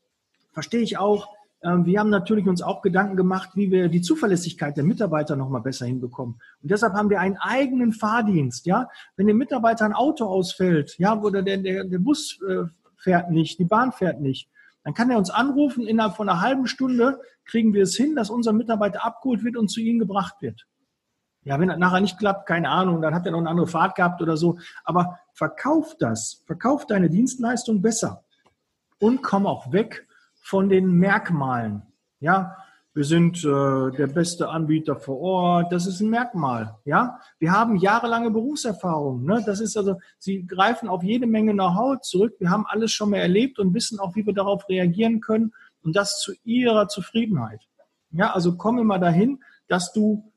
verstehe 0.52 0.80
ich 0.80 0.96
auch, 0.96 1.28
wir 1.60 1.98
haben 1.98 2.10
natürlich 2.10 2.46
uns 2.46 2.62
auch 2.62 2.82
Gedanken 2.82 3.16
gemacht, 3.16 3.50
wie 3.54 3.72
wir 3.72 3.88
die 3.88 4.00
Zuverlässigkeit 4.00 4.76
der 4.76 4.84
Mitarbeiter 4.84 5.34
noch 5.34 5.48
mal 5.48 5.58
besser 5.58 5.86
hinbekommen. 5.86 6.40
Und 6.62 6.70
deshalb 6.70 6.94
haben 6.94 7.10
wir 7.10 7.20
einen 7.20 7.36
eigenen 7.36 7.92
Fahrdienst. 7.92 8.64
Ja, 8.66 8.88
wenn 9.16 9.26
dem 9.26 9.38
Mitarbeiter 9.38 9.84
ein 9.84 9.92
Auto 9.92 10.24
ausfällt, 10.26 10.96
ja, 10.98 11.18
oder 11.20 11.42
der, 11.42 11.58
der, 11.58 11.84
der 11.84 11.98
Bus 11.98 12.38
äh, 12.48 12.64
fährt 12.96 13.30
nicht, 13.30 13.58
die 13.58 13.64
Bahn 13.64 13.90
fährt 13.90 14.20
nicht, 14.20 14.48
dann 14.84 14.94
kann 14.94 15.10
er 15.10 15.18
uns 15.18 15.30
anrufen, 15.30 15.86
innerhalb 15.86 16.14
von 16.14 16.28
einer 16.28 16.40
halben 16.40 16.66
Stunde 16.66 17.20
kriegen 17.44 17.74
wir 17.74 17.82
es 17.82 17.96
hin, 17.96 18.14
dass 18.14 18.30
unser 18.30 18.52
Mitarbeiter 18.52 19.04
abgeholt 19.04 19.42
wird 19.44 19.56
und 19.56 19.68
zu 19.68 19.80
Ihnen 19.80 19.98
gebracht 19.98 20.36
wird. 20.40 20.66
Ja, 21.42 21.58
wenn 21.58 21.68
das 21.68 21.78
nachher 21.78 22.00
nicht 22.00 22.18
klappt, 22.18 22.46
keine 22.46 22.68
Ahnung, 22.68 23.02
dann 23.02 23.14
hat 23.14 23.26
er 23.26 23.32
noch 23.32 23.38
eine 23.38 23.48
andere 23.48 23.66
Fahrt 23.66 23.96
gehabt 23.96 24.22
oder 24.22 24.36
so. 24.36 24.58
Aber 24.84 25.18
verkauf 25.32 25.96
das, 25.98 26.42
verkauf 26.46 26.86
deine 26.86 27.10
Dienstleistung 27.10 27.82
besser 27.82 28.24
und 28.98 29.22
komm 29.22 29.46
auch 29.46 29.72
weg 29.72 30.07
von 30.40 30.68
den 30.68 30.92
Merkmalen. 30.92 31.82
Ja, 32.20 32.56
wir 32.98 33.04
sind 33.04 33.44
äh, 33.44 33.96
der 33.96 34.08
beste 34.08 34.48
Anbieter 34.48 34.96
vor 34.96 35.20
Ort. 35.20 35.72
Das 35.72 35.86
ist 35.86 36.00
ein 36.00 36.10
Merkmal. 36.10 36.76
Ja, 36.84 37.20
wir 37.38 37.52
haben 37.52 37.76
jahrelange 37.76 38.32
Berufserfahrung. 38.32 39.24
Ne? 39.24 39.40
Das 39.46 39.60
ist 39.60 39.76
also, 39.76 40.00
Sie 40.18 40.44
greifen 40.46 40.88
auf 40.88 41.04
jede 41.04 41.28
Menge 41.28 41.52
Know-how 41.52 42.00
zurück. 42.00 42.34
Wir 42.40 42.50
haben 42.50 42.66
alles 42.66 42.90
schon 42.90 43.10
mal 43.10 43.18
erlebt 43.18 43.60
und 43.60 43.72
wissen 43.72 44.00
auch, 44.00 44.16
wie 44.16 44.26
wir 44.26 44.34
darauf 44.34 44.68
reagieren 44.68 45.20
können 45.20 45.52
und 45.82 45.94
das 45.94 46.20
zu 46.20 46.32
Ihrer 46.42 46.88
Zufriedenheit. 46.88 47.60
Ja, 48.10 48.32
also 48.32 48.56
komm 48.56 48.78
immer 48.78 48.98
dahin, 48.98 49.44
dass 49.68 49.92
du 49.92 50.32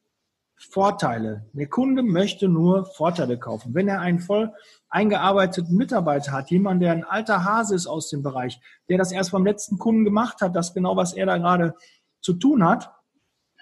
Vorteile. 0.55 1.47
Der 1.53 1.67
Kunde 1.67 2.03
möchte 2.03 2.47
nur 2.47 2.85
Vorteile 2.85 3.39
kaufen. 3.39 3.73
Wenn 3.73 3.87
er 3.87 4.01
einen 4.01 4.19
voll 4.19 4.53
eingearbeiteten 4.91 5.75
Mitarbeiter 5.75 6.33
hat, 6.33 6.51
jemand, 6.51 6.81
der 6.81 6.91
ein 6.91 7.03
alter 7.03 7.43
Hase 7.43 7.75
ist 7.75 7.87
aus 7.87 8.09
dem 8.09 8.21
Bereich, 8.21 8.59
der 8.89 8.97
das 8.97 9.11
erst 9.11 9.31
beim 9.31 9.45
letzten 9.45 9.77
Kunden 9.77 10.03
gemacht 10.03 10.41
hat, 10.41 10.55
das 10.55 10.73
genau, 10.73 10.95
was 10.95 11.13
er 11.13 11.25
da 11.25 11.37
gerade 11.37 11.75
zu 12.21 12.33
tun 12.33 12.63
hat, 12.63 12.91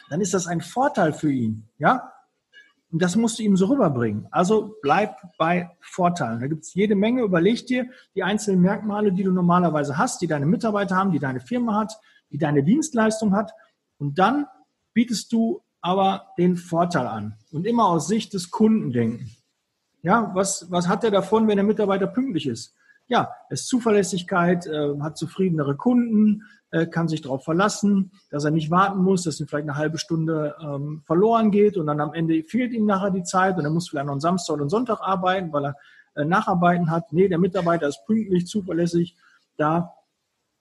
dann 0.09 0.21
ist 0.21 0.33
das 0.33 0.47
ein 0.47 0.61
Vorteil 0.61 1.13
für 1.13 1.31
ihn. 1.31 1.69
Ja? 1.77 2.11
Und 2.91 3.01
das 3.01 3.15
musst 3.15 3.37
du 3.37 3.43
ihm 3.43 3.55
so 3.55 3.67
rüberbringen. 3.67 4.27
Also 4.31 4.75
bleib 4.81 5.15
bei 5.37 5.69
Vorteilen. 5.79 6.39
Da 6.39 6.47
gibt 6.47 6.63
es 6.63 6.73
jede 6.73 6.95
Menge. 6.95 7.21
Überleg 7.21 7.67
dir 7.67 7.87
die 8.15 8.23
einzelnen 8.23 8.61
Merkmale, 8.61 9.13
die 9.13 9.23
du 9.23 9.31
normalerweise 9.31 9.97
hast, 9.97 10.21
die 10.21 10.27
deine 10.27 10.47
Mitarbeiter 10.47 10.95
haben, 10.95 11.11
die 11.11 11.19
deine 11.19 11.39
Firma 11.39 11.75
hat, 11.75 11.93
die 12.31 12.39
deine 12.39 12.63
Dienstleistung 12.63 13.35
hat. 13.35 13.51
Und 13.99 14.17
dann 14.17 14.47
bietest 14.93 15.31
du 15.31 15.61
aber 15.81 16.29
den 16.39 16.57
Vorteil 16.57 17.05
an. 17.05 17.37
Und 17.51 17.67
immer 17.67 17.87
aus 17.87 18.07
Sicht 18.07 18.33
des 18.33 18.49
Kunden 18.49 18.91
denken. 18.91 19.29
Ja, 20.01 20.31
was, 20.33 20.69
was 20.71 20.87
hat 20.87 21.03
er 21.03 21.11
davon, 21.11 21.47
wenn 21.47 21.57
der 21.57 21.65
Mitarbeiter 21.65 22.07
pünktlich 22.07 22.47
ist? 22.47 22.73
Ja, 23.07 23.31
es 23.49 23.61
ist 23.61 23.67
Zuverlässigkeit, 23.69 24.67
äh, 24.67 24.99
hat 25.01 25.17
zufriedenere 25.17 25.75
Kunden, 25.75 26.43
äh, 26.71 26.85
kann 26.85 27.07
sich 27.07 27.21
darauf 27.21 27.43
verlassen, 27.43 28.11
dass 28.29 28.45
er 28.45 28.51
nicht 28.51 28.69
warten 28.69 29.01
muss, 29.01 29.23
dass 29.23 29.39
ihm 29.39 29.47
vielleicht 29.47 29.67
eine 29.67 29.77
halbe 29.77 29.97
Stunde 29.97 30.55
ähm, 30.61 31.01
verloren 31.05 31.49
geht 31.49 31.75
und 31.77 31.87
dann 31.87 31.99
am 31.99 32.13
Ende 32.13 32.43
fehlt 32.43 32.71
ihm 32.71 32.85
nachher 32.85 33.09
die 33.09 33.23
Zeit 33.23 33.57
und 33.57 33.65
er 33.65 33.71
muss 33.71 33.89
vielleicht 33.89 34.05
noch 34.05 34.13
einen 34.13 34.21
Samstag 34.21 34.59
und 34.59 34.69
Sonntag 34.69 35.01
arbeiten, 35.01 35.51
weil 35.51 35.65
er 35.65 35.75
äh, 36.15 36.23
Nacharbeiten 36.23 36.91
hat. 36.91 37.11
Nee, 37.11 37.27
der 37.27 37.39
Mitarbeiter 37.39 37.87
ist 37.87 38.05
pünktlich, 38.05 38.45
zuverlässig, 38.45 39.17
da 39.57 39.95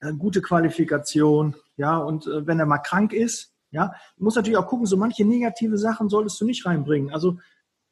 äh, 0.01 0.15
gute 0.15 0.41
Qualifikation, 0.41 1.55
ja, 1.77 1.99
und 1.99 2.27
äh, 2.27 2.47
wenn 2.47 2.59
er 2.59 2.67
mal 2.67 2.79
krank 2.79 3.13
ist, 3.13 3.53
ja, 3.71 3.93
muss 4.17 4.37
natürlich 4.37 4.57
auch 4.57 4.67
gucken, 4.67 4.87
so 4.87 4.97
manche 4.97 5.27
negative 5.27 5.77
Sachen 5.77 6.09
solltest 6.09 6.41
du 6.41 6.47
nicht 6.47 6.65
reinbringen. 6.65 7.13
Also 7.13 7.37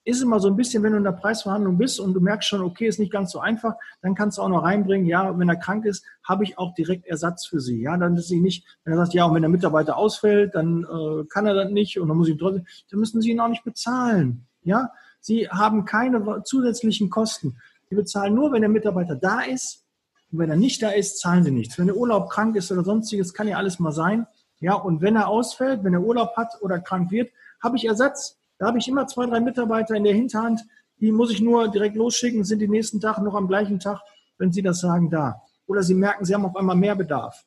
ist 0.06 0.22
immer 0.22 0.38
so 0.38 0.48
ein 0.48 0.56
bisschen, 0.56 0.84
wenn 0.84 0.92
du 0.92 0.98
in 0.98 1.04
der 1.04 1.12
Preisverhandlung 1.12 1.78
bist 1.78 1.98
und 1.98 2.14
du 2.14 2.20
merkst 2.20 2.48
schon, 2.48 2.62
okay, 2.62 2.86
ist 2.86 3.00
nicht 3.00 3.10
ganz 3.10 3.32
so 3.32 3.40
einfach, 3.40 3.74
dann 4.02 4.14
kannst 4.14 4.38
du 4.38 4.42
auch 4.42 4.48
noch 4.48 4.62
reinbringen, 4.62 5.04
ja, 5.04 5.36
wenn 5.36 5.48
er 5.48 5.56
krank 5.56 5.84
ist, 5.84 6.04
habe 6.22 6.44
ich 6.44 6.58
auch 6.58 6.74
direkt 6.74 7.06
Ersatz 7.06 7.44
für 7.44 7.60
sie. 7.60 7.82
Ja, 7.82 7.96
dann 7.96 8.16
ist 8.16 8.28
sie 8.28 8.40
nicht, 8.40 8.64
wenn 8.84 8.94
er 8.94 8.98
sagt, 8.98 9.14
ja, 9.14 9.24
und 9.24 9.34
wenn 9.34 9.42
der 9.42 9.50
Mitarbeiter 9.50 9.96
ausfällt, 9.96 10.54
dann 10.54 10.84
äh, 10.84 11.24
kann 11.28 11.46
er 11.46 11.54
das 11.54 11.72
nicht 11.72 11.98
und 11.98 12.08
dann 12.08 12.16
muss 12.16 12.28
ich 12.28 12.38
trotzdem, 12.38 12.64
dann 12.88 13.00
müssen 13.00 13.20
sie 13.20 13.32
ihn 13.32 13.40
auch 13.40 13.48
nicht 13.48 13.64
bezahlen. 13.64 14.46
Ja, 14.62 14.90
sie 15.20 15.48
haben 15.48 15.84
keine 15.84 16.42
zusätzlichen 16.44 17.10
Kosten. 17.10 17.56
Sie 17.90 17.96
bezahlen 17.96 18.34
nur, 18.34 18.52
wenn 18.52 18.62
der 18.62 18.70
Mitarbeiter 18.70 19.16
da 19.16 19.40
ist. 19.40 19.84
Und 20.30 20.38
wenn 20.38 20.50
er 20.50 20.56
nicht 20.56 20.82
da 20.82 20.90
ist, 20.90 21.18
zahlen 21.18 21.42
sie 21.42 21.50
nichts. 21.50 21.78
Wenn 21.78 21.86
der 21.86 21.96
Urlaub 21.96 22.30
krank 22.30 22.54
ist 22.54 22.70
oder 22.70 22.84
sonstiges, 22.84 23.34
kann 23.34 23.48
ja 23.48 23.56
alles 23.56 23.80
mal 23.80 23.92
sein. 23.92 24.26
Ja, 24.60 24.74
und 24.74 25.02
wenn 25.02 25.16
er 25.16 25.28
ausfällt, 25.28 25.82
wenn 25.82 25.94
er 25.94 26.00
Urlaub 26.00 26.36
hat 26.36 26.52
oder 26.60 26.78
krank 26.78 27.10
wird, 27.10 27.30
habe 27.60 27.76
ich 27.76 27.86
Ersatz. 27.86 28.38
Da 28.58 28.66
habe 28.66 28.78
ich 28.78 28.88
immer 28.88 29.06
zwei, 29.06 29.26
drei 29.26 29.40
Mitarbeiter 29.40 29.94
in 29.94 30.04
der 30.04 30.14
Hinterhand, 30.14 30.62
die 31.00 31.12
muss 31.12 31.30
ich 31.30 31.40
nur 31.40 31.68
direkt 31.68 31.96
losschicken, 31.96 32.44
sind 32.44 32.60
die 32.60 32.68
nächsten 32.68 33.00
Tag 33.00 33.18
noch 33.18 33.34
am 33.34 33.48
gleichen 33.48 33.78
Tag, 33.78 34.00
wenn 34.38 34.52
sie 34.52 34.62
das 34.62 34.80
sagen, 34.80 35.10
da. 35.10 35.42
Oder 35.66 35.82
sie 35.82 35.94
merken, 35.94 36.24
sie 36.24 36.34
haben 36.34 36.46
auf 36.46 36.56
einmal 36.56 36.76
mehr 36.76 36.94
Bedarf. 36.94 37.44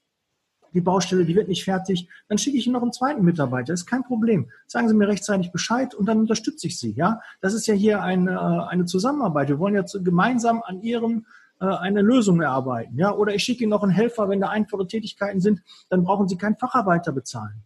Die 0.74 0.82
Baustelle, 0.82 1.26
die 1.26 1.36
wird 1.36 1.48
nicht 1.48 1.64
fertig, 1.64 2.08
dann 2.28 2.38
schicke 2.38 2.58
ich 2.58 2.68
Ihnen 2.68 2.74
noch 2.74 2.84
einen 2.84 2.94
zweiten 2.94 3.24
Mitarbeiter. 3.24 3.74
Das 3.74 3.82
ist 3.82 3.86
kein 3.88 4.04
Problem. 4.04 4.52
Sagen 4.68 4.88
Sie 4.88 4.94
mir 4.94 5.08
rechtzeitig 5.08 5.52
Bescheid 5.52 5.96
und 5.96 6.06
dann 6.06 6.20
unterstütze 6.20 6.68
ich 6.68 6.80
Sie. 6.80 6.94
Ja, 6.94 7.22
das 7.42 7.56
ist 7.56 7.66
ja 7.66 7.74
hier 7.74 8.04
eine, 8.04 8.34
äh, 8.34 8.72
eine 8.72 8.86
Zusammenarbeit. 8.86 9.50
Wir 9.50 9.58
wollen 9.58 9.74
ja 9.74 9.84
gemeinsam 10.00 10.62
an 10.64 10.82
Ihrem 10.82 11.26
äh, 11.60 11.66
eine 11.66 12.02
Lösung 12.02 12.40
erarbeiten. 12.42 12.98
Ja, 13.00 13.14
oder 13.14 13.34
ich 13.34 13.44
schicke 13.44 13.64
Ihnen 13.64 13.72
noch 13.72 13.82
einen 13.82 13.92
Helfer, 13.92 14.30
wenn 14.30 14.42
da 14.42 14.50
einfache 14.50 14.86
Tätigkeiten 14.86 15.42
sind, 15.42 15.62
dann 15.90 16.04
brauchen 16.04 16.28
Sie 16.28 16.38
keinen 16.38 16.56
Facharbeiter 16.56 17.12
bezahlen. 17.14 17.64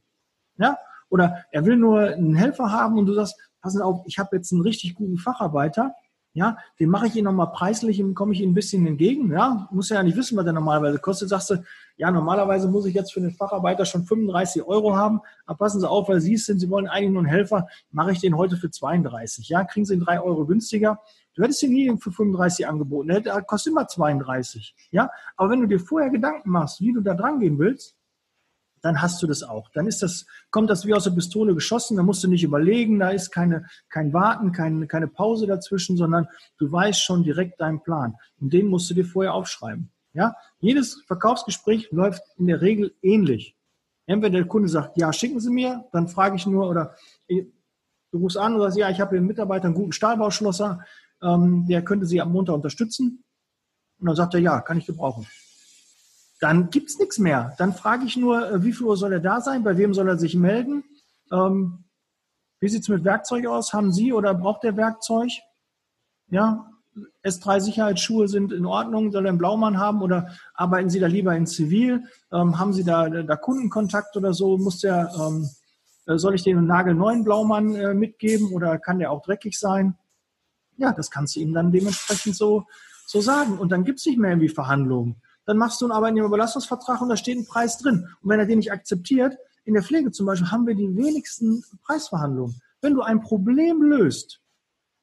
Ja, 0.57 0.77
oder 1.13 1.45
er 1.51 1.63
will 1.63 1.77
nur 1.77 1.99
einen 1.99 2.33
Helfer 2.33 2.71
haben 2.71 2.97
und 2.97 3.05
du 3.05 3.13
sagst, 3.13 3.39
passen 3.61 3.83
auf, 3.83 4.01
ich 4.07 4.17
habe 4.17 4.35
jetzt 4.35 4.51
einen 4.51 4.63
richtig 4.63 4.95
guten 4.95 5.17
Facharbeiter, 5.17 5.93
ja, 6.35 6.57
den 6.79 6.89
mache 6.89 7.05
ich 7.05 7.15
Ihnen 7.15 7.25
nochmal 7.25 7.51
preislich 7.51 8.01
und 8.01 8.15
komme 8.15 8.33
ich 8.33 8.41
Ihnen 8.41 8.53
ein 8.53 8.55
bisschen 8.55 8.87
entgegen, 8.87 9.31
ja, 9.31 9.69
muss 9.71 9.89
ja 9.89 10.01
nicht 10.01 10.17
wissen, 10.17 10.35
was 10.35 10.43
der 10.43 10.53
normalerweise 10.53 10.97
kostet, 10.97 11.29
sagst 11.29 11.51
du, 11.51 11.63
ja, 11.97 12.09
normalerweise 12.09 12.67
muss 12.67 12.87
ich 12.87 12.95
jetzt 12.95 13.13
für 13.13 13.21
den 13.21 13.29
Facharbeiter 13.29 13.85
schon 13.85 14.05
35 14.05 14.63
Euro 14.63 14.95
haben, 14.95 15.19
aber 15.45 15.59
passen 15.59 15.79
Sie 15.79 15.87
auf, 15.87 16.09
weil 16.09 16.19
Sie 16.19 16.33
es 16.33 16.47
sind, 16.47 16.57
Sie 16.57 16.71
wollen 16.71 16.87
eigentlich 16.87 17.11
nur 17.11 17.21
einen 17.21 17.29
Helfer, 17.29 17.67
mache 17.91 18.13
ich 18.13 18.19
den 18.19 18.35
heute 18.35 18.57
für 18.57 18.71
32, 18.71 19.47
ja, 19.49 19.63
kriegen 19.63 19.85
Sie 19.85 19.93
ihn 19.93 19.99
drei 19.99 20.19
Euro 20.19 20.47
günstiger, 20.47 20.99
Du 21.35 21.41
hättest 21.41 21.63
ihn 21.63 21.73
nie 21.73 21.97
für 21.97 22.11
35 22.11 22.67
angeboten. 22.67 23.07
Der 23.07 23.41
kostet 23.41 23.71
immer 23.71 23.87
32. 23.87 24.75
Ja? 24.91 25.09
Aber 25.35 25.49
wenn 25.49 25.61
du 25.61 25.67
dir 25.67 25.79
vorher 25.79 26.11
Gedanken 26.11 26.51
machst, 26.51 26.79
wie 26.79 26.93
du 26.93 27.01
da 27.01 27.15
dran 27.15 27.39
gehen 27.39 27.57
willst, 27.57 27.95
dann 28.83 29.01
hast 29.01 29.23
du 29.23 29.27
das 29.27 29.43
auch. 29.43 29.69
Dann 29.73 29.87
ist 29.87 30.03
das, 30.03 30.25
kommt 30.51 30.69
das 30.69 30.85
wie 30.85 30.93
aus 30.93 31.05
der 31.05 31.11
Pistole 31.11 31.55
geschossen, 31.55 31.97
da 31.97 32.03
musst 32.03 32.23
du 32.23 32.27
nicht 32.27 32.43
überlegen, 32.43 32.99
da 32.99 33.09
ist 33.09 33.31
keine, 33.31 33.65
kein 33.89 34.13
Warten, 34.13 34.51
kein, 34.51 34.87
keine 34.87 35.07
Pause 35.07 35.47
dazwischen, 35.47 35.97
sondern 35.97 36.27
du 36.57 36.71
weißt 36.71 37.01
schon 37.01 37.23
direkt 37.23 37.61
deinen 37.61 37.81
Plan. 37.81 38.15
Und 38.39 38.53
den 38.53 38.67
musst 38.67 38.89
du 38.89 38.93
dir 38.93 39.05
vorher 39.05 39.33
aufschreiben. 39.33 39.89
Ja? 40.13 40.35
Jedes 40.59 41.01
Verkaufsgespräch 41.07 41.91
läuft 41.91 42.21
in 42.37 42.47
der 42.47 42.61
Regel 42.61 42.93
ähnlich. 43.01 43.55
Entweder 44.05 44.39
der 44.39 44.47
Kunde 44.47 44.67
sagt, 44.67 44.97
ja, 44.97 45.13
schicken 45.13 45.39
Sie 45.39 45.49
mir, 45.49 45.85
dann 45.93 46.09
frage 46.09 46.35
ich 46.35 46.45
nur, 46.45 46.69
oder 46.69 46.93
du 47.29 48.17
rufst 48.17 48.37
an 48.37 48.55
und 48.55 48.61
sagst, 48.61 48.77
ja, 48.77 48.89
ich 48.89 48.99
habe 48.99 49.11
hier 49.11 49.19
einen 49.19 49.27
Mitarbeiter, 49.27 49.65
einen 49.65 49.75
guten 49.75 49.93
Stahlbauschlosser, 49.93 50.81
ähm, 51.21 51.65
der 51.69 51.85
könnte 51.85 52.05
Sie 52.05 52.19
am 52.19 52.33
Montag 52.33 52.55
unterstützen. 52.55 53.23
Und 53.99 54.07
dann 54.07 54.15
sagt 54.17 54.33
er, 54.33 54.41
ja, 54.41 54.59
kann 54.59 54.77
ich 54.77 54.85
gebrauchen 54.85 55.25
dann 56.43 56.69
gibt 56.69 56.89
es 56.89 56.99
nichts 56.99 57.19
mehr. 57.19 57.55
Dann 57.57 57.71
frage 57.71 58.03
ich 58.05 58.17
nur, 58.17 58.51
äh, 58.51 58.63
wie 58.63 58.73
viel 58.73 58.85
Uhr 58.85 58.97
soll 58.97 59.13
er 59.13 59.21
da 59.21 59.39
sein, 59.39 59.63
bei 59.63 59.77
wem 59.77 59.93
soll 59.93 60.09
er 60.09 60.17
sich 60.17 60.35
melden, 60.35 60.83
ähm, 61.31 61.85
wie 62.59 62.67
sieht 62.67 62.81
es 62.81 62.89
mit 62.89 63.05
Werkzeug 63.05 63.47
aus, 63.47 63.71
haben 63.71 63.93
Sie 63.93 64.11
oder 64.11 64.33
braucht 64.33 64.63
der 64.63 64.75
Werkzeug? 64.75 65.31
Ja, 66.27 66.69
S3 67.23 67.61
Sicherheitsschuhe 67.61 68.27
sind 68.27 68.51
in 68.51 68.65
Ordnung, 68.65 69.13
soll 69.13 69.25
er 69.25 69.29
einen 69.29 69.37
Blaumann 69.37 69.77
haben 69.77 70.01
oder 70.01 70.35
arbeiten 70.53 70.89
Sie 70.89 70.99
da 70.99 71.07
lieber 71.07 71.33
in 71.33 71.47
Zivil? 71.47 72.03
Ähm, 72.31 72.59
haben 72.59 72.73
Sie 72.73 72.83
da, 72.83 73.09
da 73.09 73.35
Kundenkontakt 73.37 74.17
oder 74.17 74.33
so? 74.33 74.57
Muss 74.57 74.79
der, 74.79 75.11
ähm, 75.17 75.49
äh, 76.07 76.17
soll 76.17 76.35
ich 76.35 76.43
den 76.43 76.57
einen 76.57 76.67
nagelneuen 76.67 77.23
Blaumann 77.23 77.73
äh, 77.73 77.93
mitgeben 77.93 78.51
oder 78.51 78.77
kann 78.79 78.99
der 78.99 79.11
auch 79.11 79.21
dreckig 79.21 79.57
sein? 79.57 79.95
Ja, 80.75 80.91
das 80.91 81.09
kannst 81.09 81.37
du 81.37 81.39
ihm 81.39 81.53
dann 81.53 81.71
dementsprechend 81.71 82.35
so, 82.35 82.65
so 83.05 83.21
sagen. 83.21 83.57
Und 83.57 83.71
dann 83.71 83.85
gibt 83.85 83.99
es 83.99 84.05
nicht 84.05 84.19
mehr 84.19 84.31
irgendwie 84.31 84.49
Verhandlungen 84.49 85.21
dann 85.45 85.57
machst 85.57 85.81
du 85.81 85.85
einen 85.85 85.91
Arbeitnehmerüberlassungsvertrag 85.91 87.01
und 87.01 87.09
da 87.09 87.17
steht 87.17 87.37
ein 87.37 87.45
Preis 87.45 87.77
drin. 87.77 88.07
Und 88.21 88.29
wenn 88.29 88.39
er 88.39 88.45
den 88.45 88.59
nicht 88.59 88.71
akzeptiert, 88.71 89.37
in 89.65 89.73
der 89.73 89.83
Pflege 89.83 90.11
zum 90.11 90.25
Beispiel 90.25 90.51
haben 90.51 90.67
wir 90.67 90.75
die 90.75 90.95
wenigsten 90.95 91.63
Preisverhandlungen. 91.85 92.61
Wenn 92.81 92.95
du 92.95 93.01
ein 93.01 93.21
Problem 93.21 93.81
löst, 93.81 94.41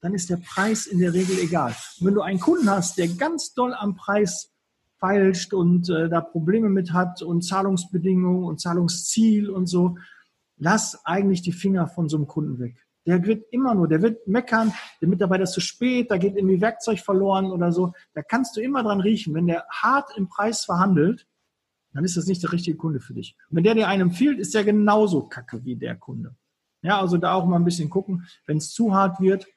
dann 0.00 0.14
ist 0.14 0.30
der 0.30 0.38
Preis 0.38 0.86
in 0.86 0.98
der 0.98 1.12
Regel 1.12 1.38
egal. 1.38 1.74
Und 1.98 2.06
wenn 2.06 2.14
du 2.14 2.22
einen 2.22 2.40
Kunden 2.40 2.68
hast, 2.70 2.98
der 2.98 3.08
ganz 3.08 3.54
doll 3.54 3.74
am 3.74 3.96
Preis 3.96 4.50
feilscht 4.98 5.54
und 5.54 5.88
äh, 5.88 6.08
da 6.08 6.20
Probleme 6.20 6.68
mit 6.68 6.92
hat 6.92 7.22
und 7.22 7.42
Zahlungsbedingungen 7.42 8.44
und 8.44 8.60
Zahlungsziel 8.60 9.50
und 9.50 9.66
so, 9.66 9.96
lass 10.56 11.04
eigentlich 11.04 11.42
die 11.42 11.52
Finger 11.52 11.88
von 11.88 12.08
so 12.08 12.18
einem 12.18 12.26
Kunden 12.26 12.58
weg. 12.58 12.76
Der 13.10 13.24
wird 13.26 13.44
immer 13.50 13.74
nur, 13.74 13.88
der 13.88 14.02
wird 14.02 14.28
meckern, 14.28 14.72
der 15.00 15.08
Mitarbeiter 15.08 15.42
ist 15.42 15.52
zu 15.52 15.60
spät, 15.60 16.12
da 16.12 16.16
geht 16.16 16.36
irgendwie 16.36 16.60
Werkzeug 16.60 17.00
verloren 17.00 17.50
oder 17.50 17.72
so. 17.72 17.92
Da 18.14 18.22
kannst 18.22 18.56
du 18.56 18.60
immer 18.60 18.84
dran 18.84 19.00
riechen. 19.00 19.34
Wenn 19.34 19.48
der 19.48 19.66
hart 19.68 20.16
im 20.16 20.28
Preis 20.28 20.64
verhandelt, 20.64 21.26
dann 21.92 22.04
ist 22.04 22.16
das 22.16 22.26
nicht 22.26 22.40
der 22.44 22.52
richtige 22.52 22.76
Kunde 22.76 23.00
für 23.00 23.12
dich. 23.12 23.36
Und 23.48 23.56
wenn 23.56 23.64
der 23.64 23.74
dir 23.74 23.88
einen 23.88 24.02
empfiehlt, 24.02 24.38
ist 24.38 24.54
der 24.54 24.62
genauso 24.62 25.24
kacke 25.26 25.64
wie 25.64 25.74
der 25.74 25.96
Kunde. 25.96 26.36
Ja, 26.82 27.00
also 27.00 27.16
da 27.16 27.32
auch 27.32 27.46
mal 27.46 27.56
ein 27.56 27.64
bisschen 27.64 27.90
gucken, 27.90 28.28
wenn 28.46 28.58
es 28.58 28.70
zu 28.72 28.94
hart 28.94 29.20
wird. 29.20 29.48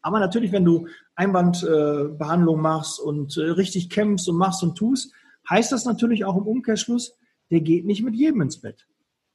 Aber 0.00 0.18
natürlich, 0.18 0.50
wenn 0.50 0.64
du 0.64 0.88
Einwandbehandlung 1.16 2.58
äh, 2.58 2.62
machst 2.62 2.98
und 2.98 3.36
äh, 3.36 3.42
richtig 3.42 3.90
kämpfst 3.90 4.26
und 4.26 4.36
machst 4.36 4.62
und 4.62 4.74
tust, 4.74 5.12
heißt 5.50 5.70
das 5.70 5.84
natürlich 5.84 6.24
auch 6.24 6.38
im 6.38 6.46
Umkehrschluss, 6.46 7.14
der 7.50 7.60
geht 7.60 7.84
nicht 7.84 8.02
mit 8.02 8.14
jedem 8.14 8.40
ins 8.40 8.62
Bett. 8.62 8.86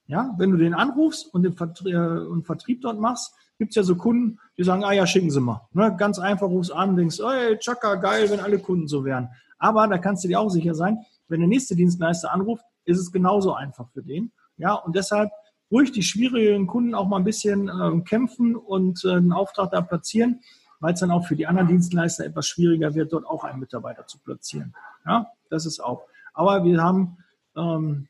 Ja, 0.08 0.36
wenn 0.38 0.52
du 0.52 0.58
den 0.58 0.74
anrufst 0.74 1.34
und 1.34 1.44
den 1.44 1.54
Vertrieb, 1.54 1.94
äh, 1.94 2.44
Vertrieb 2.44 2.82
dort 2.82 3.00
machst, 3.00 3.34
gibt 3.58 3.72
es 3.72 3.76
ja 3.76 3.84
so 3.84 3.96
Kunden, 3.96 4.40
die 4.58 4.64
sagen, 4.64 4.84
ah 4.84 4.92
ja, 4.92 5.08
schicken 5.08 5.32
Sie 5.32 5.42
mal. 5.42 5.68
Ne, 5.74 5.96
ganz 5.98 6.20
einfach 6.20 6.48
rufst 6.48 6.72
an 6.72 6.92
und 6.92 6.98
denkst, 6.98 7.20
ey, 7.20 7.58
tschakka, 7.58 7.96
geil, 7.96 8.30
wenn 8.30 8.40
alle 8.40 8.60
Kunden 8.60 8.88
so 8.88 9.04
wären. 9.04 9.30
Aber 9.58 9.88
da 9.88 9.98
kannst 9.98 10.24
du 10.24 10.28
dir 10.28 10.40
auch 10.40 10.50
sicher 10.50 10.76
sein, 10.76 11.00
wenn 11.28 11.40
der 11.40 11.50
nächste 11.50 11.76
Dienstleister 11.76 12.32
anruft, 12.32 12.64
ist 12.84 13.00
es 13.00 13.12
genauso 13.12 13.54
einfach 13.54 13.90
für 13.90 14.04
den. 14.04 14.32
Ja, 14.58 14.74
und 14.74 14.96
deshalb 14.96 15.32
ruhig 15.72 15.92
die 15.92 16.04
schwierigen 16.04 16.68
Kunden 16.68 16.94
auch 16.94 17.08
mal 17.08 17.18
ein 17.18 17.24
bisschen 17.24 17.68
äh, 17.68 18.02
kämpfen 18.02 18.56
und 18.56 19.04
äh, 19.06 19.14
einen 19.14 19.34
Auftrag 19.34 19.72
da 19.72 19.82
platzieren, 19.82 20.42
weil 20.80 20.94
es 20.94 21.00
dann 21.00 21.12
auch 21.12 21.26
für 21.26 21.36
die 21.36 21.48
anderen 21.48 21.68
Dienstleister 21.68 22.26
etwas 22.26 22.48
schwieriger 22.48 22.94
wird, 22.94 23.12
dort 23.12 23.26
auch 23.26 23.44
einen 23.44 23.60
Mitarbeiter 23.60 24.06
zu 24.06 24.20
platzieren. 24.20 24.76
Ja, 25.06 25.28
das 25.50 25.66
ist 25.66 25.80
auch. 25.80 26.04
Aber 26.34 26.64
wir 26.64 26.82
haben 26.82 27.18
ähm, 27.56 28.08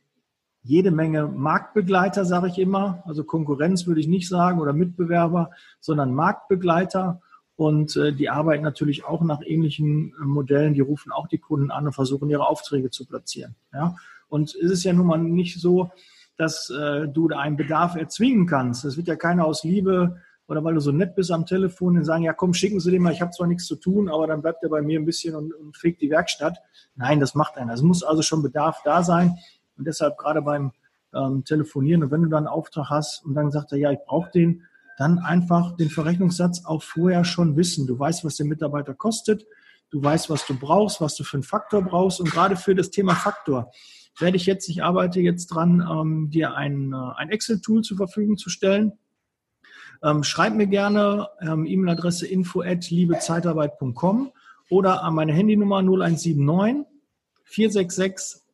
jede 0.65 0.89
Menge 0.89 1.27
Marktbegleiter, 1.27 2.25
sage 2.25 2.47
ich 2.47 2.57
immer. 2.57 3.03
Also 3.05 3.23
Konkurrenz 3.23 3.85
würde 3.85 4.01
ich 4.01 4.07
nicht 4.07 4.27
sagen 4.27 4.59
oder 4.59 4.73
Mitbewerber, 4.73 5.51
sondern 5.79 6.13
Marktbegleiter. 6.13 7.21
Und 7.55 7.95
äh, 7.95 8.11
die 8.11 8.29
arbeiten 8.29 8.63
natürlich 8.63 9.05
auch 9.05 9.21
nach 9.21 9.41
ähnlichen 9.45 10.13
äh, 10.19 10.25
Modellen. 10.25 10.73
Die 10.73 10.81
rufen 10.81 11.11
auch 11.11 11.27
die 11.27 11.37
Kunden 11.37 11.69
an 11.69 11.85
und 11.85 11.93
versuchen 11.93 12.29
ihre 12.31 12.47
Aufträge 12.47 12.89
zu 12.89 13.05
platzieren. 13.05 13.55
Ja? 13.73 13.95
Und 14.27 14.55
es 14.55 14.71
ist 14.71 14.83
ja 14.83 14.91
nun 14.91 15.05
mal 15.05 15.19
nicht 15.19 15.61
so, 15.61 15.91
dass 16.35 16.71
äh, 16.71 17.07
du 17.07 17.27
da 17.27 17.39
einen 17.39 17.57
Bedarf 17.57 17.95
erzwingen 17.95 18.47
kannst. 18.47 18.83
Das 18.83 18.97
wird 18.97 19.07
ja 19.07 19.15
keiner 19.15 19.45
aus 19.45 19.63
Liebe 19.63 20.19
oder 20.47 20.63
weil 20.63 20.73
du 20.73 20.79
so 20.79 20.91
nett 20.91 21.15
bist 21.15 21.31
am 21.31 21.45
Telefon 21.45 21.97
und 21.97 22.05
sagen, 22.05 22.23
ja 22.23 22.33
komm, 22.33 22.53
schicken 22.53 22.79
Sie 22.79 22.91
den 22.91 23.01
mal, 23.01 23.13
ich 23.13 23.21
habe 23.21 23.31
zwar 23.31 23.47
nichts 23.47 23.65
zu 23.65 23.75
tun, 23.75 24.09
aber 24.09 24.27
dann 24.27 24.41
bleibt 24.41 24.63
er 24.63 24.69
bei 24.69 24.81
mir 24.81 24.99
ein 24.99 25.05
bisschen 25.05 25.35
und, 25.35 25.53
und 25.53 25.77
fegt 25.77 26.01
die 26.01 26.09
Werkstatt. 26.09 26.57
Nein, 26.95 27.19
das 27.19 27.35
macht 27.35 27.57
einer. 27.57 27.73
Es 27.73 27.81
muss 27.81 28.03
also 28.03 28.21
schon 28.21 28.43
Bedarf 28.43 28.81
da 28.83 29.03
sein. 29.03 29.37
Und 29.77 29.85
deshalb 29.87 30.17
gerade 30.17 30.41
beim 30.41 30.71
ähm, 31.13 31.43
Telefonieren, 31.43 32.03
und 32.03 32.11
wenn 32.11 32.23
du 32.23 32.29
dann 32.29 32.45
einen 32.45 32.47
Auftrag 32.47 32.89
hast 32.89 33.25
und 33.25 33.33
dann 33.33 33.51
sagt 33.51 33.71
er, 33.71 33.77
ja, 33.77 33.91
ich 33.91 33.99
brauche 34.05 34.31
den, 34.31 34.63
dann 34.97 35.19
einfach 35.19 35.75
den 35.75 35.89
Verrechnungssatz 35.89 36.65
auch 36.65 36.83
vorher 36.83 37.25
schon 37.25 37.57
wissen. 37.57 37.87
Du 37.87 37.97
weißt, 37.97 38.23
was 38.23 38.37
der 38.37 38.45
Mitarbeiter 38.45 38.93
kostet, 38.93 39.45
du 39.89 40.01
weißt, 40.01 40.29
was 40.29 40.45
du 40.45 40.57
brauchst, 40.57 41.01
was 41.01 41.15
du 41.15 41.23
für 41.23 41.37
einen 41.37 41.43
Faktor 41.43 41.81
brauchst. 41.81 42.19
Und 42.19 42.31
gerade 42.31 42.55
für 42.55 42.75
das 42.75 42.91
Thema 42.91 43.15
Faktor 43.15 43.71
werde 44.19 44.37
ich 44.37 44.45
jetzt, 44.45 44.69
ich 44.69 44.83
arbeite 44.83 45.19
jetzt 45.19 45.47
dran, 45.47 45.85
ähm, 45.89 46.29
dir 46.29 46.55
ein, 46.55 46.93
äh, 46.93 46.95
ein 47.17 47.29
Excel-Tool 47.29 47.81
zur 47.81 47.97
Verfügung 47.97 48.37
zu 48.37 48.49
stellen. 48.49 48.93
Ähm, 50.03 50.23
schreib 50.23 50.55
mir 50.55 50.67
gerne 50.67 51.29
ähm, 51.41 51.65
E-Mail-Adresse 51.65 52.27
info 52.27 52.61
at 52.61 52.89
liebezeitarbeit.com 52.89 54.31
oder 54.69 55.03
an 55.03 55.15
meine 55.15 55.33
Handynummer 55.33 55.79
0179 55.79 56.85
466 57.43 58.44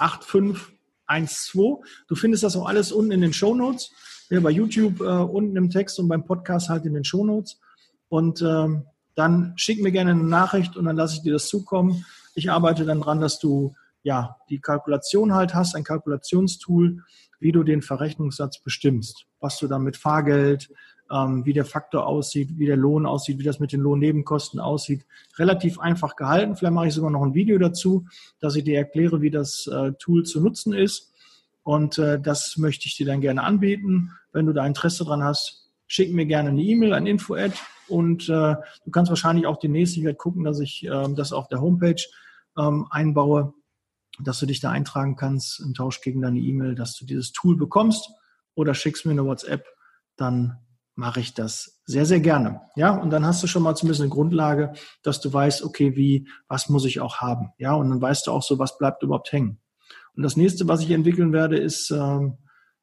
8512. 0.00 1.78
Du 2.08 2.14
findest 2.14 2.42
das 2.42 2.56
auch 2.56 2.66
alles 2.66 2.92
unten 2.92 3.12
in 3.12 3.20
den 3.20 3.32
Show 3.32 3.54
Notes. 3.54 3.92
Ja, 4.30 4.40
bei 4.40 4.50
YouTube 4.50 5.00
äh, 5.00 5.04
unten 5.04 5.56
im 5.56 5.70
Text 5.70 5.98
und 5.98 6.08
beim 6.08 6.24
Podcast 6.24 6.68
halt 6.68 6.84
in 6.84 6.94
den 6.94 7.04
Show 7.04 7.24
Notes. 7.24 7.60
Und 8.08 8.42
ähm, 8.42 8.84
dann 9.14 9.52
schick 9.56 9.82
mir 9.82 9.92
gerne 9.92 10.12
eine 10.12 10.24
Nachricht 10.24 10.76
und 10.76 10.84
dann 10.84 10.96
lasse 10.96 11.16
ich 11.16 11.22
dir 11.22 11.32
das 11.32 11.48
zukommen. 11.48 12.04
Ich 12.34 12.50
arbeite 12.50 12.84
dann 12.84 13.00
dran, 13.00 13.20
dass 13.20 13.38
du 13.38 13.74
ja 14.02 14.36
die 14.48 14.60
Kalkulation 14.60 15.34
halt 15.34 15.54
hast, 15.54 15.74
ein 15.74 15.84
Kalkulationstool, 15.84 17.02
wie 17.38 17.52
du 17.52 17.62
den 17.62 17.82
Verrechnungssatz 17.82 18.62
bestimmst, 18.62 19.26
was 19.40 19.58
du 19.58 19.66
dann 19.66 19.82
mit 19.82 19.96
Fahrgeld, 19.96 20.70
ähm, 21.10 21.44
wie 21.44 21.52
der 21.52 21.64
Faktor 21.64 22.06
aussieht, 22.06 22.58
wie 22.58 22.66
der 22.66 22.76
Lohn 22.76 23.06
aussieht, 23.06 23.38
wie 23.38 23.44
das 23.44 23.60
mit 23.60 23.72
den 23.72 23.80
Lohnnebenkosten 23.80 24.60
aussieht. 24.60 25.04
Relativ 25.38 25.78
einfach 25.78 26.16
gehalten. 26.16 26.56
Vielleicht 26.56 26.74
mache 26.74 26.88
ich 26.88 26.94
sogar 26.94 27.10
noch 27.10 27.22
ein 27.22 27.34
Video 27.34 27.58
dazu, 27.58 28.06
dass 28.40 28.56
ich 28.56 28.64
dir 28.64 28.78
erkläre, 28.78 29.20
wie 29.20 29.30
das 29.30 29.66
äh, 29.66 29.92
Tool 29.98 30.24
zu 30.24 30.40
nutzen 30.40 30.72
ist. 30.72 31.12
Und 31.62 31.98
äh, 31.98 32.20
das 32.20 32.56
möchte 32.56 32.86
ich 32.86 32.96
dir 32.96 33.06
dann 33.06 33.20
gerne 33.20 33.42
anbieten. 33.42 34.12
Wenn 34.32 34.46
du 34.46 34.52
da 34.52 34.66
Interesse 34.66 35.04
dran 35.04 35.22
hast, 35.22 35.70
schick 35.86 36.12
mir 36.12 36.26
gerne 36.26 36.50
eine 36.50 36.62
E-Mail 36.62 36.94
an 36.94 37.06
info@ 37.06 37.52
und 37.90 38.28
äh, 38.28 38.54
du 38.84 38.90
kannst 38.92 39.10
wahrscheinlich 39.10 39.46
auch 39.46 39.58
demnächst, 39.58 39.96
ich 39.96 40.04
werde 40.04 40.16
gucken, 40.16 40.44
dass 40.44 40.60
ich 40.60 40.86
äh, 40.86 41.08
das 41.14 41.32
auf 41.32 41.48
der 41.48 41.60
Homepage 41.60 42.00
ähm, 42.56 42.86
einbaue, 42.90 43.52
dass 44.20 44.38
du 44.38 44.46
dich 44.46 44.60
da 44.60 44.70
eintragen 44.70 45.16
kannst 45.16 45.60
im 45.60 45.74
Tausch 45.74 46.00
gegen 46.00 46.22
deine 46.22 46.38
E-Mail, 46.38 46.76
dass 46.76 46.96
du 46.96 47.04
dieses 47.04 47.32
Tool 47.32 47.56
bekommst 47.56 48.10
oder 48.54 48.74
schickst 48.74 49.06
mir 49.06 49.12
eine 49.12 49.24
WhatsApp, 49.24 49.66
dann 50.16 50.58
mache 51.00 51.20
ich 51.20 51.32
das 51.32 51.80
sehr, 51.86 52.04
sehr 52.04 52.20
gerne. 52.20 52.60
Ja, 52.76 52.94
und 52.94 53.08
dann 53.08 53.24
hast 53.24 53.42
du 53.42 53.46
schon 53.46 53.62
mal 53.62 53.74
zumindest 53.74 54.02
eine 54.02 54.10
Grundlage, 54.10 54.74
dass 55.02 55.18
du 55.22 55.32
weißt, 55.32 55.64
okay, 55.64 55.96
wie, 55.96 56.28
was 56.46 56.68
muss 56.68 56.84
ich 56.84 57.00
auch 57.00 57.16
haben? 57.16 57.52
Ja, 57.56 57.72
und 57.72 57.88
dann 57.88 58.02
weißt 58.02 58.26
du 58.26 58.32
auch 58.32 58.42
so, 58.42 58.58
was 58.58 58.76
bleibt 58.76 59.02
überhaupt 59.02 59.32
hängen. 59.32 59.58
Und 60.14 60.22
das 60.22 60.36
nächste, 60.36 60.68
was 60.68 60.82
ich 60.82 60.90
entwickeln 60.90 61.32
werde, 61.32 61.56
ist, 61.56 61.90
ähm, 61.90 62.36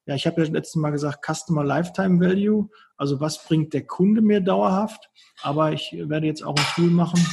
ja, 0.08 0.16
ich 0.16 0.26
habe 0.26 0.44
ja 0.44 0.50
letztes 0.50 0.78
Mal 0.78 0.90
gesagt, 0.90 1.24
Customer 1.24 1.64
Lifetime 1.64 2.20
Value. 2.20 2.70
Also 2.98 3.20
was 3.20 3.44
bringt 3.46 3.74
der 3.74 3.86
Kunde 3.86 4.22
mir 4.22 4.42
dauerhaft? 4.42 5.12
Aber 5.44 5.72
ich 5.72 5.96
werde 5.96 6.26
jetzt 6.26 6.44
auch 6.44 6.56
ein 6.56 6.66
Tool 6.74 6.90
machen. 6.90 7.24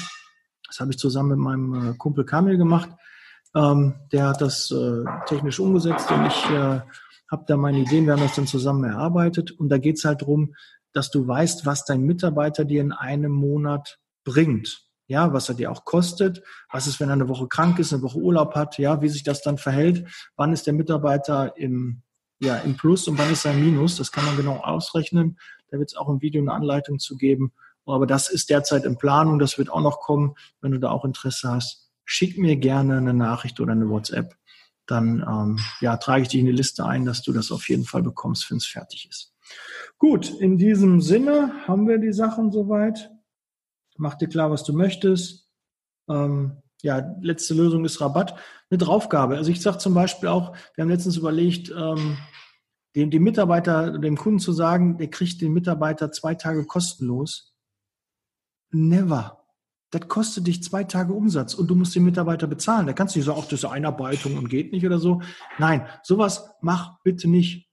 Das 0.67 0.81
habe 0.81 0.91
ich 0.91 0.99
zusammen 0.99 1.31
mit 1.31 1.39
meinem 1.39 1.93
äh, 1.93 1.95
Kumpel 1.97 2.27
Kamil 2.27 2.59
gemacht. 2.59 2.91
Ähm, 3.57 3.95
der 4.13 4.29
hat 4.29 4.43
das 4.43 4.71
äh, 4.71 5.05
technisch 5.27 5.61
umgesetzt 5.61 6.11
und 6.11 6.27
ich 6.27 6.51
äh, 6.51 6.81
habe 7.31 7.45
da 7.47 7.57
meine 7.57 7.79
Ideen, 7.79 8.07
wir 8.07 8.13
haben 8.13 8.23
das 8.23 8.37
dann 8.37 8.47
zusammen 8.47 8.85
erarbeitet 8.85 9.51
und 9.53 9.69
da 9.69 9.79
geht 9.79 9.97
es 9.97 10.05
halt 10.05 10.23
darum, 10.23 10.55
dass 10.95 11.11
du 11.11 11.27
weißt, 11.27 11.67
was 11.67 11.85
dein 11.85 12.03
Mitarbeiter 12.03 12.65
dir 12.65 12.81
in 12.81 12.93
einem 12.93 13.33
Monat 13.33 13.99
bringt. 14.25 14.87
Ja, 15.07 15.35
was 15.35 15.51
er 15.51 15.55
dir 15.55 15.71
auch 15.71 15.85
kostet, 15.85 16.43
was 16.73 16.87
ist, 16.87 16.99
wenn 16.99 17.11
er 17.11 17.15
eine 17.15 17.29
Woche 17.29 17.47
krank 17.47 17.79
ist, 17.79 17.93
eine 17.93 18.03
Woche 18.03 18.19
Urlaub 18.19 18.55
hat, 18.55 18.79
ja, 18.79 19.03
wie 19.03 19.11
sich 19.11 19.23
das 19.23 19.43
dann 19.43 19.59
verhält, 19.59 20.09
wann 20.37 20.55
ist 20.55 20.67
der 20.67 20.73
Mitarbeiter 20.73 21.59
im, 21.59 22.03
ja, 22.39 22.57
im 22.57 22.79
Plus 22.79 23.07
und 23.07 23.19
wann 23.19 23.31
ist 23.31 23.45
er 23.45 23.53
im 23.53 23.61
Minus, 23.61 23.97
das 23.97 24.13
kann 24.13 24.25
man 24.25 24.37
genau 24.37 24.57
ausrechnen. 24.57 25.39
Da 25.69 25.79
wird 25.79 25.91
es 25.91 25.97
auch 25.97 26.09
im 26.09 26.23
Video 26.23 26.41
eine 26.41 26.53
Anleitung 26.53 26.99
zu 26.99 27.17
geben. 27.17 27.53
Aber 27.85 28.07
das 28.07 28.31
ist 28.31 28.49
derzeit 28.49 28.87
in 28.87 28.97
Planung, 28.97 29.39
das 29.39 29.59
wird 29.59 29.71
auch 29.71 29.83
noch 29.83 30.01
kommen. 30.01 30.37
Wenn 30.63 30.73
du 30.73 30.79
da 30.79 30.91
auch 30.91 31.05
Interesse 31.05 31.51
hast, 31.51 31.91
schick 32.07 32.39
mir 32.39 32.57
gerne 32.57 32.97
eine 32.97 33.13
Nachricht 33.13 33.61
oder 33.61 33.73
eine 33.73 33.91
WhatsApp 33.91 34.35
dann 34.87 35.25
ähm, 35.27 35.61
ja, 35.81 35.97
trage 35.97 36.23
ich 36.23 36.29
dich 36.29 36.41
in 36.41 36.47
die 36.47 36.53
Liste 36.53 36.85
ein, 36.85 37.05
dass 37.05 37.23
du 37.23 37.33
das 37.33 37.51
auf 37.51 37.69
jeden 37.69 37.85
Fall 37.85 38.03
bekommst, 38.03 38.51
wenn 38.51 38.59
es 38.59 38.67
fertig 38.67 39.09
ist. 39.11 39.34
Gut, 39.99 40.31
in 40.41 40.59
diesem 40.59 41.01
Sinne 41.01 41.67
haben 41.67 41.89
wir 41.89 41.99
die 41.99 42.13
Sachen 42.13 42.51
soweit. 42.51 43.11
Mach 43.97 44.15
dir 44.15 44.29
klar, 44.29 44.51
was 44.51 44.65
du 44.65 44.73
möchtest. 44.73 45.49
Ähm, 46.09 46.63
ja, 46.83 47.15
letzte 47.21 47.55
Lösung 47.55 47.85
ist 47.85 48.01
Rabatt. 48.01 48.39
Eine 48.71 48.79
Draufgabe. 48.79 49.37
Also 49.37 49.51
ich 49.51 49.61
sage 49.61 49.79
zum 49.79 49.95
Beispiel 49.95 50.29
auch, 50.29 50.57
wir 50.75 50.83
haben 50.83 50.91
letztens 50.91 51.17
überlegt, 51.17 51.71
ähm, 51.71 52.19
dem, 52.95 53.11
dem 53.11 53.23
Mitarbeiter, 53.23 53.99
dem 53.99 54.17
Kunden 54.17 54.39
zu 54.39 54.53
sagen, 54.53 54.99
der 54.99 55.09
kriegt 55.09 55.41
den 55.41 55.53
Mitarbeiter 55.53 56.13
zwei 56.13 56.35
Tage 56.35 56.65
kostenlos. 56.65 57.55
Never 58.71 59.45
das 59.95 60.09
kostet 60.09 60.47
dich 60.47 60.63
zwei 60.63 60.85
Tage 60.85 61.13
Umsatz 61.13 61.55
und 61.55 61.69
du 61.69 61.77
musst 61.77 61.95
den 61.95 62.05
Mitarbeiter 62.05 62.47
bezahlen. 62.47 62.87
Da 62.87 62.93
kannst 62.93 63.15
du 63.15 63.19
nicht 63.19 63.27
sagen, 63.27 63.39
ach, 63.41 63.45
das 63.45 63.61
ist 63.61 63.65
Einarbeitung 63.65 64.37
und 64.37 64.49
geht 64.49 64.73
nicht 64.73 64.85
oder 64.85 64.99
so. 64.99 65.23
Nein, 65.59 65.87
sowas 66.03 66.51
mach 66.61 67.01
bitte 67.03 67.29
nicht. 67.29 67.69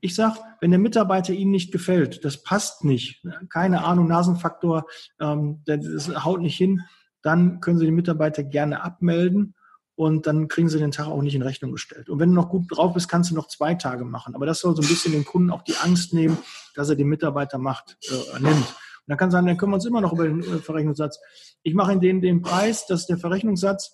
Ich 0.00 0.14
sag, 0.14 0.36
wenn 0.60 0.70
der 0.70 0.80
Mitarbeiter 0.80 1.32
Ihnen 1.32 1.50
nicht 1.50 1.72
gefällt, 1.72 2.24
das 2.24 2.42
passt 2.42 2.84
nicht, 2.84 3.24
keine 3.48 3.84
Ahnung, 3.84 4.08
Nasenfaktor, 4.08 4.86
ähm, 5.20 5.62
das 5.66 6.08
haut 6.24 6.40
nicht 6.40 6.56
hin, 6.56 6.82
dann 7.22 7.60
können 7.60 7.78
Sie 7.78 7.84
den 7.84 7.94
Mitarbeiter 7.94 8.42
gerne 8.44 8.82
abmelden 8.82 9.54
und 9.98 10.26
dann 10.26 10.46
kriegen 10.46 10.68
Sie 10.68 10.78
den 10.78 10.92
Tag 10.92 11.08
auch 11.08 11.22
nicht 11.22 11.34
in 11.34 11.42
Rechnung 11.42 11.72
gestellt. 11.72 12.08
Und 12.08 12.20
wenn 12.20 12.28
du 12.28 12.36
noch 12.36 12.48
gut 12.48 12.66
drauf 12.68 12.94
bist, 12.94 13.08
kannst 13.08 13.30
du 13.30 13.34
noch 13.34 13.48
zwei 13.48 13.74
Tage 13.74 14.04
machen. 14.04 14.36
Aber 14.36 14.46
das 14.46 14.60
soll 14.60 14.76
so 14.76 14.82
ein 14.82 14.88
bisschen 14.88 15.12
den 15.12 15.24
Kunden 15.24 15.50
auch 15.50 15.62
die 15.62 15.74
Angst 15.76 16.14
nehmen, 16.14 16.38
dass 16.76 16.88
er 16.88 16.94
den 16.94 17.08
Mitarbeiter 17.08 17.58
macht, 17.58 17.96
äh, 18.08 18.40
nimmt. 18.40 18.54
Und 18.54 19.08
dann 19.08 19.18
kann 19.18 19.30
sagen, 19.32 19.46
dann 19.46 19.56
können 19.56 19.72
wir 19.72 19.76
uns 19.76 19.86
immer 19.86 20.00
noch 20.00 20.12
über 20.12 20.28
den 20.28 20.40
äh, 20.40 20.58
Verrechnungssatz. 20.58 21.18
Ich 21.64 21.74
mache 21.74 21.92
Ihnen 21.92 22.00
den, 22.00 22.20
den 22.20 22.42
Preis, 22.42 22.86
das 22.86 23.00
ist 23.00 23.06
der 23.08 23.18
Verrechnungssatz. 23.18 23.92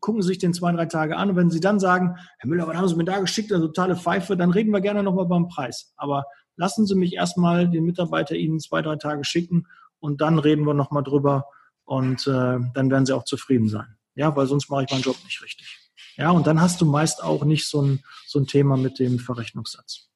Gucken 0.00 0.22
Sie 0.22 0.28
sich 0.28 0.38
den 0.38 0.54
zwei, 0.54 0.72
drei 0.72 0.86
Tage 0.86 1.16
an. 1.16 1.30
Und 1.30 1.36
wenn 1.36 1.50
Sie 1.50 1.60
dann 1.60 1.78
sagen, 1.78 2.16
Herr 2.38 2.48
Müller, 2.48 2.66
was 2.66 2.76
haben 2.76 2.88
Sie 2.88 2.96
mir 2.96 3.04
da 3.04 3.20
geschickt, 3.20 3.52
eine 3.52 3.62
totale 3.62 3.96
Pfeife, 3.96 4.36
dann 4.36 4.50
reden 4.50 4.72
wir 4.72 4.80
gerne 4.80 5.02
nochmal 5.02 5.26
beim 5.26 5.48
Preis. 5.48 5.92
Aber 5.96 6.24
lassen 6.56 6.86
Sie 6.86 6.94
mich 6.94 7.14
erstmal 7.14 7.68
den 7.68 7.84
Mitarbeiter 7.84 8.34
Ihnen 8.34 8.60
zwei, 8.60 8.82
drei 8.82 8.96
Tage 8.96 9.24
schicken 9.24 9.66
und 9.98 10.20
dann 10.20 10.38
reden 10.38 10.66
wir 10.66 10.74
nochmal 10.74 11.02
drüber 11.02 11.46
und 11.84 12.26
äh, 12.26 12.58
dann 12.74 12.90
werden 12.90 13.06
Sie 13.06 13.14
auch 13.14 13.24
zufrieden 13.24 13.68
sein. 13.68 13.96
Ja, 14.14 14.34
weil 14.36 14.46
sonst 14.46 14.70
mache 14.70 14.84
ich 14.84 14.90
meinen 14.90 15.02
Job 15.02 15.16
nicht 15.24 15.42
richtig. 15.42 15.78
Ja, 16.16 16.30
und 16.30 16.46
dann 16.46 16.60
hast 16.60 16.80
du 16.80 16.84
meist 16.84 17.22
auch 17.22 17.44
nicht 17.44 17.66
so 17.68 17.82
ein, 17.82 18.04
so 18.26 18.38
ein 18.38 18.46
Thema 18.46 18.76
mit 18.76 18.98
dem 18.98 19.18
Verrechnungssatz. 19.18 20.10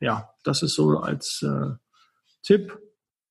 Ja, 0.00 0.30
das 0.44 0.62
ist 0.62 0.74
so 0.74 0.98
als 0.98 1.42
äh, 1.42 1.74
Tipp. 2.42 2.78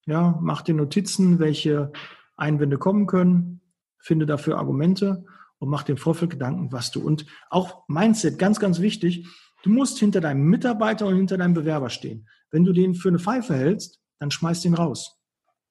Ja, 0.05 0.38
mach 0.41 0.62
dir 0.62 0.75
Notizen, 0.75 1.39
welche 1.39 1.91
Einwände 2.38 2.77
kommen 2.77 3.08
können, 3.08 3.62
finde 3.99 4.25
dafür 4.25 4.58
Argumente 4.58 5.25
und 5.65 5.71
mach 5.71 5.84
den 5.84 5.97
Vorfeld 5.97 6.32
Gedanken, 6.32 6.71
was 6.71 6.91
du. 6.91 7.01
Und 7.01 7.25
auch 7.49 7.88
Mindset, 7.88 8.38
ganz, 8.38 8.60
ganz 8.60 8.80
wichtig, 8.80 9.28
du 9.63 9.71
musst 9.71 9.97
hinter 9.97 10.21
deinem 10.21 10.43
Mitarbeiter 10.43 11.08
und 11.08 11.15
hinter 11.15 11.38
deinem 11.38 11.56
Bewerber 11.56 11.89
stehen. 11.89 12.28
Wenn 12.51 12.63
du 12.63 12.71
den 12.71 12.93
für 12.93 13.10
eine 13.10 13.17
Pfeife 13.17 13.56
hältst, 13.56 13.99
dann 14.19 14.30
schmeißt 14.30 14.63
ihn 14.65 14.75
raus. 14.75 15.19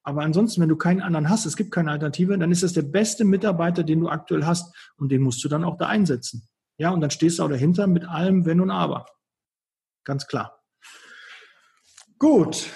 Aber 0.02 0.22
ansonsten, 0.22 0.61
wenn 0.61 0.68
du 0.68 0.76
keinen 0.76 1.00
anderen 1.00 1.30
hast, 1.30 1.46
es 1.46 1.57
gibt 1.57 1.70
keine 1.70 1.92
Alternative, 1.92 2.37
dann 2.37 2.50
ist 2.50 2.64
das 2.64 2.72
der 2.72 2.83
beste 2.83 3.24
Mitarbeiter, 3.24 3.85
den 3.85 4.00
du 4.00 4.09
aktuell 4.09 4.44
hast 4.44 4.74
und 4.96 5.12
den 5.12 5.22
musst 5.22 5.42
du 5.44 5.48
dann 5.48 5.64
auch 5.64 5.76
da 5.76 5.87
einsetzen. 5.87 6.48
Ja, 6.76 6.90
und 6.90 7.00
dann 7.00 7.11
stehst 7.11 7.38
du 7.38 7.44
auch 7.44 7.48
dahinter 7.48 7.87
mit 7.87 8.04
allem 8.04 8.44
Wenn 8.44 8.61
und 8.61 8.70
Aber. 8.70 9.07
Ganz 10.02 10.26
klar. 10.26 10.61
Gut, 12.18 12.68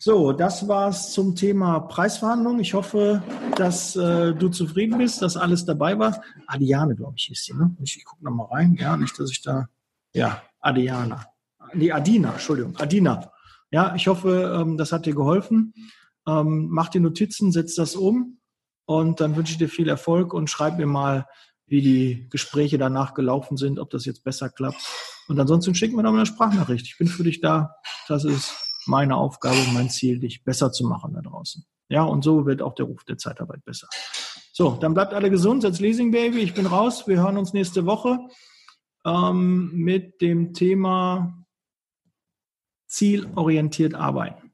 so, 0.00 0.32
das 0.32 0.68
war's 0.68 1.12
zum 1.12 1.34
Thema 1.34 1.80
Preisverhandlungen. 1.80 2.60
Ich 2.60 2.74
hoffe, 2.74 3.20
dass 3.56 3.96
äh, 3.96 4.32
du 4.32 4.48
zufrieden 4.48 4.96
bist, 4.96 5.22
dass 5.22 5.36
alles 5.36 5.64
dabei 5.64 5.98
war. 5.98 6.22
Adiane, 6.46 6.94
glaube 6.94 7.14
ich, 7.16 7.24
hieß 7.24 7.44
sie, 7.44 7.54
ne? 7.54 7.74
Ich, 7.82 7.96
ich 7.96 8.04
gucke 8.04 8.24
nochmal 8.24 8.46
rein. 8.46 8.76
Ja, 8.78 8.96
nicht, 8.96 9.18
dass 9.18 9.30
ich 9.30 9.42
da. 9.42 9.68
Ja, 10.12 10.40
Adiana. 10.60 11.26
Nee, 11.74 11.90
Adina, 11.90 12.32
Entschuldigung, 12.32 12.76
Adina. 12.76 13.32
Ja, 13.72 13.94
ich 13.96 14.06
hoffe, 14.06 14.60
ähm, 14.60 14.76
das 14.76 14.92
hat 14.92 15.04
dir 15.04 15.14
geholfen. 15.14 15.74
Ähm, 16.28 16.68
mach 16.70 16.88
dir 16.90 17.00
Notizen, 17.00 17.50
setz 17.50 17.74
das 17.74 17.96
um 17.96 18.38
und 18.86 19.20
dann 19.20 19.34
wünsche 19.34 19.52
ich 19.52 19.58
dir 19.58 19.68
viel 19.68 19.88
Erfolg 19.88 20.32
und 20.32 20.48
schreib 20.48 20.78
mir 20.78 20.86
mal, 20.86 21.26
wie 21.66 21.82
die 21.82 22.28
Gespräche 22.30 22.78
danach 22.78 23.14
gelaufen 23.14 23.56
sind, 23.56 23.78
ob 23.78 23.90
das 23.90 24.04
jetzt 24.06 24.22
besser 24.24 24.48
klappt. 24.48 24.80
Und 25.26 25.38
ansonsten 25.38 25.74
schicken 25.74 25.96
wir 25.96 26.02
noch 26.02 26.14
eine 26.14 26.24
Sprachnachricht. 26.24 26.86
Ich 26.86 26.96
bin 26.96 27.08
für 27.08 27.24
dich 27.24 27.40
da. 27.40 27.74
Das 28.06 28.24
ist 28.24 28.67
meine 28.86 29.16
Aufgabe, 29.16 29.58
mein 29.72 29.90
Ziel, 29.90 30.18
dich 30.18 30.44
besser 30.44 30.72
zu 30.72 30.86
machen 30.86 31.14
da 31.14 31.20
draußen. 31.20 31.64
Ja, 31.88 32.02
und 32.04 32.22
so 32.22 32.46
wird 32.46 32.62
auch 32.62 32.74
der 32.74 32.86
Ruf 32.86 33.04
der 33.04 33.18
Zeitarbeit 33.18 33.64
besser. 33.64 33.88
So, 34.52 34.76
dann 34.76 34.94
bleibt 34.94 35.14
alle 35.14 35.30
gesund, 35.30 35.62
setzt 35.62 35.80
Leasing 35.80 36.10
Baby. 36.10 36.40
Ich 36.40 36.54
bin 36.54 36.66
raus. 36.66 37.06
Wir 37.06 37.20
hören 37.22 37.38
uns 37.38 37.52
nächste 37.52 37.86
Woche 37.86 38.18
ähm, 39.04 39.70
mit 39.72 40.20
dem 40.20 40.52
Thema 40.52 41.44
zielorientiert 42.86 43.94
arbeiten. 43.94 44.52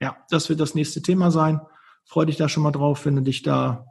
Ja, 0.00 0.16
das 0.30 0.48
wird 0.48 0.60
das 0.60 0.74
nächste 0.74 1.02
Thema 1.02 1.30
sein. 1.30 1.60
Freue 2.04 2.26
dich 2.26 2.36
da 2.36 2.48
schon 2.48 2.62
mal 2.62 2.72
drauf, 2.72 3.04
wenn 3.04 3.16
du 3.16 3.22
dich 3.22 3.42
da. 3.42 3.86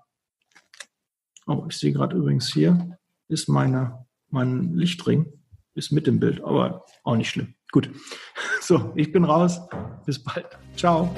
Oh, 1.48 1.66
ich 1.70 1.78
sehe 1.78 1.92
gerade 1.92 2.16
übrigens 2.16 2.52
hier 2.52 2.98
ist 3.32 3.48
meine, 3.48 4.06
mein 4.30 4.76
Lichtring 4.76 5.26
ist 5.74 5.92
mit 5.92 6.08
im 6.08 6.20
Bild, 6.20 6.42
aber 6.42 6.86
auch 7.04 7.16
nicht 7.16 7.30
schlimm. 7.30 7.56
Gut. 7.72 7.90
So, 8.62 8.94
ich 8.96 9.12
bin 9.12 9.24
raus. 9.24 9.60
Bis 10.06 10.24
bald. 10.24 10.46
Ciao. 10.76 11.14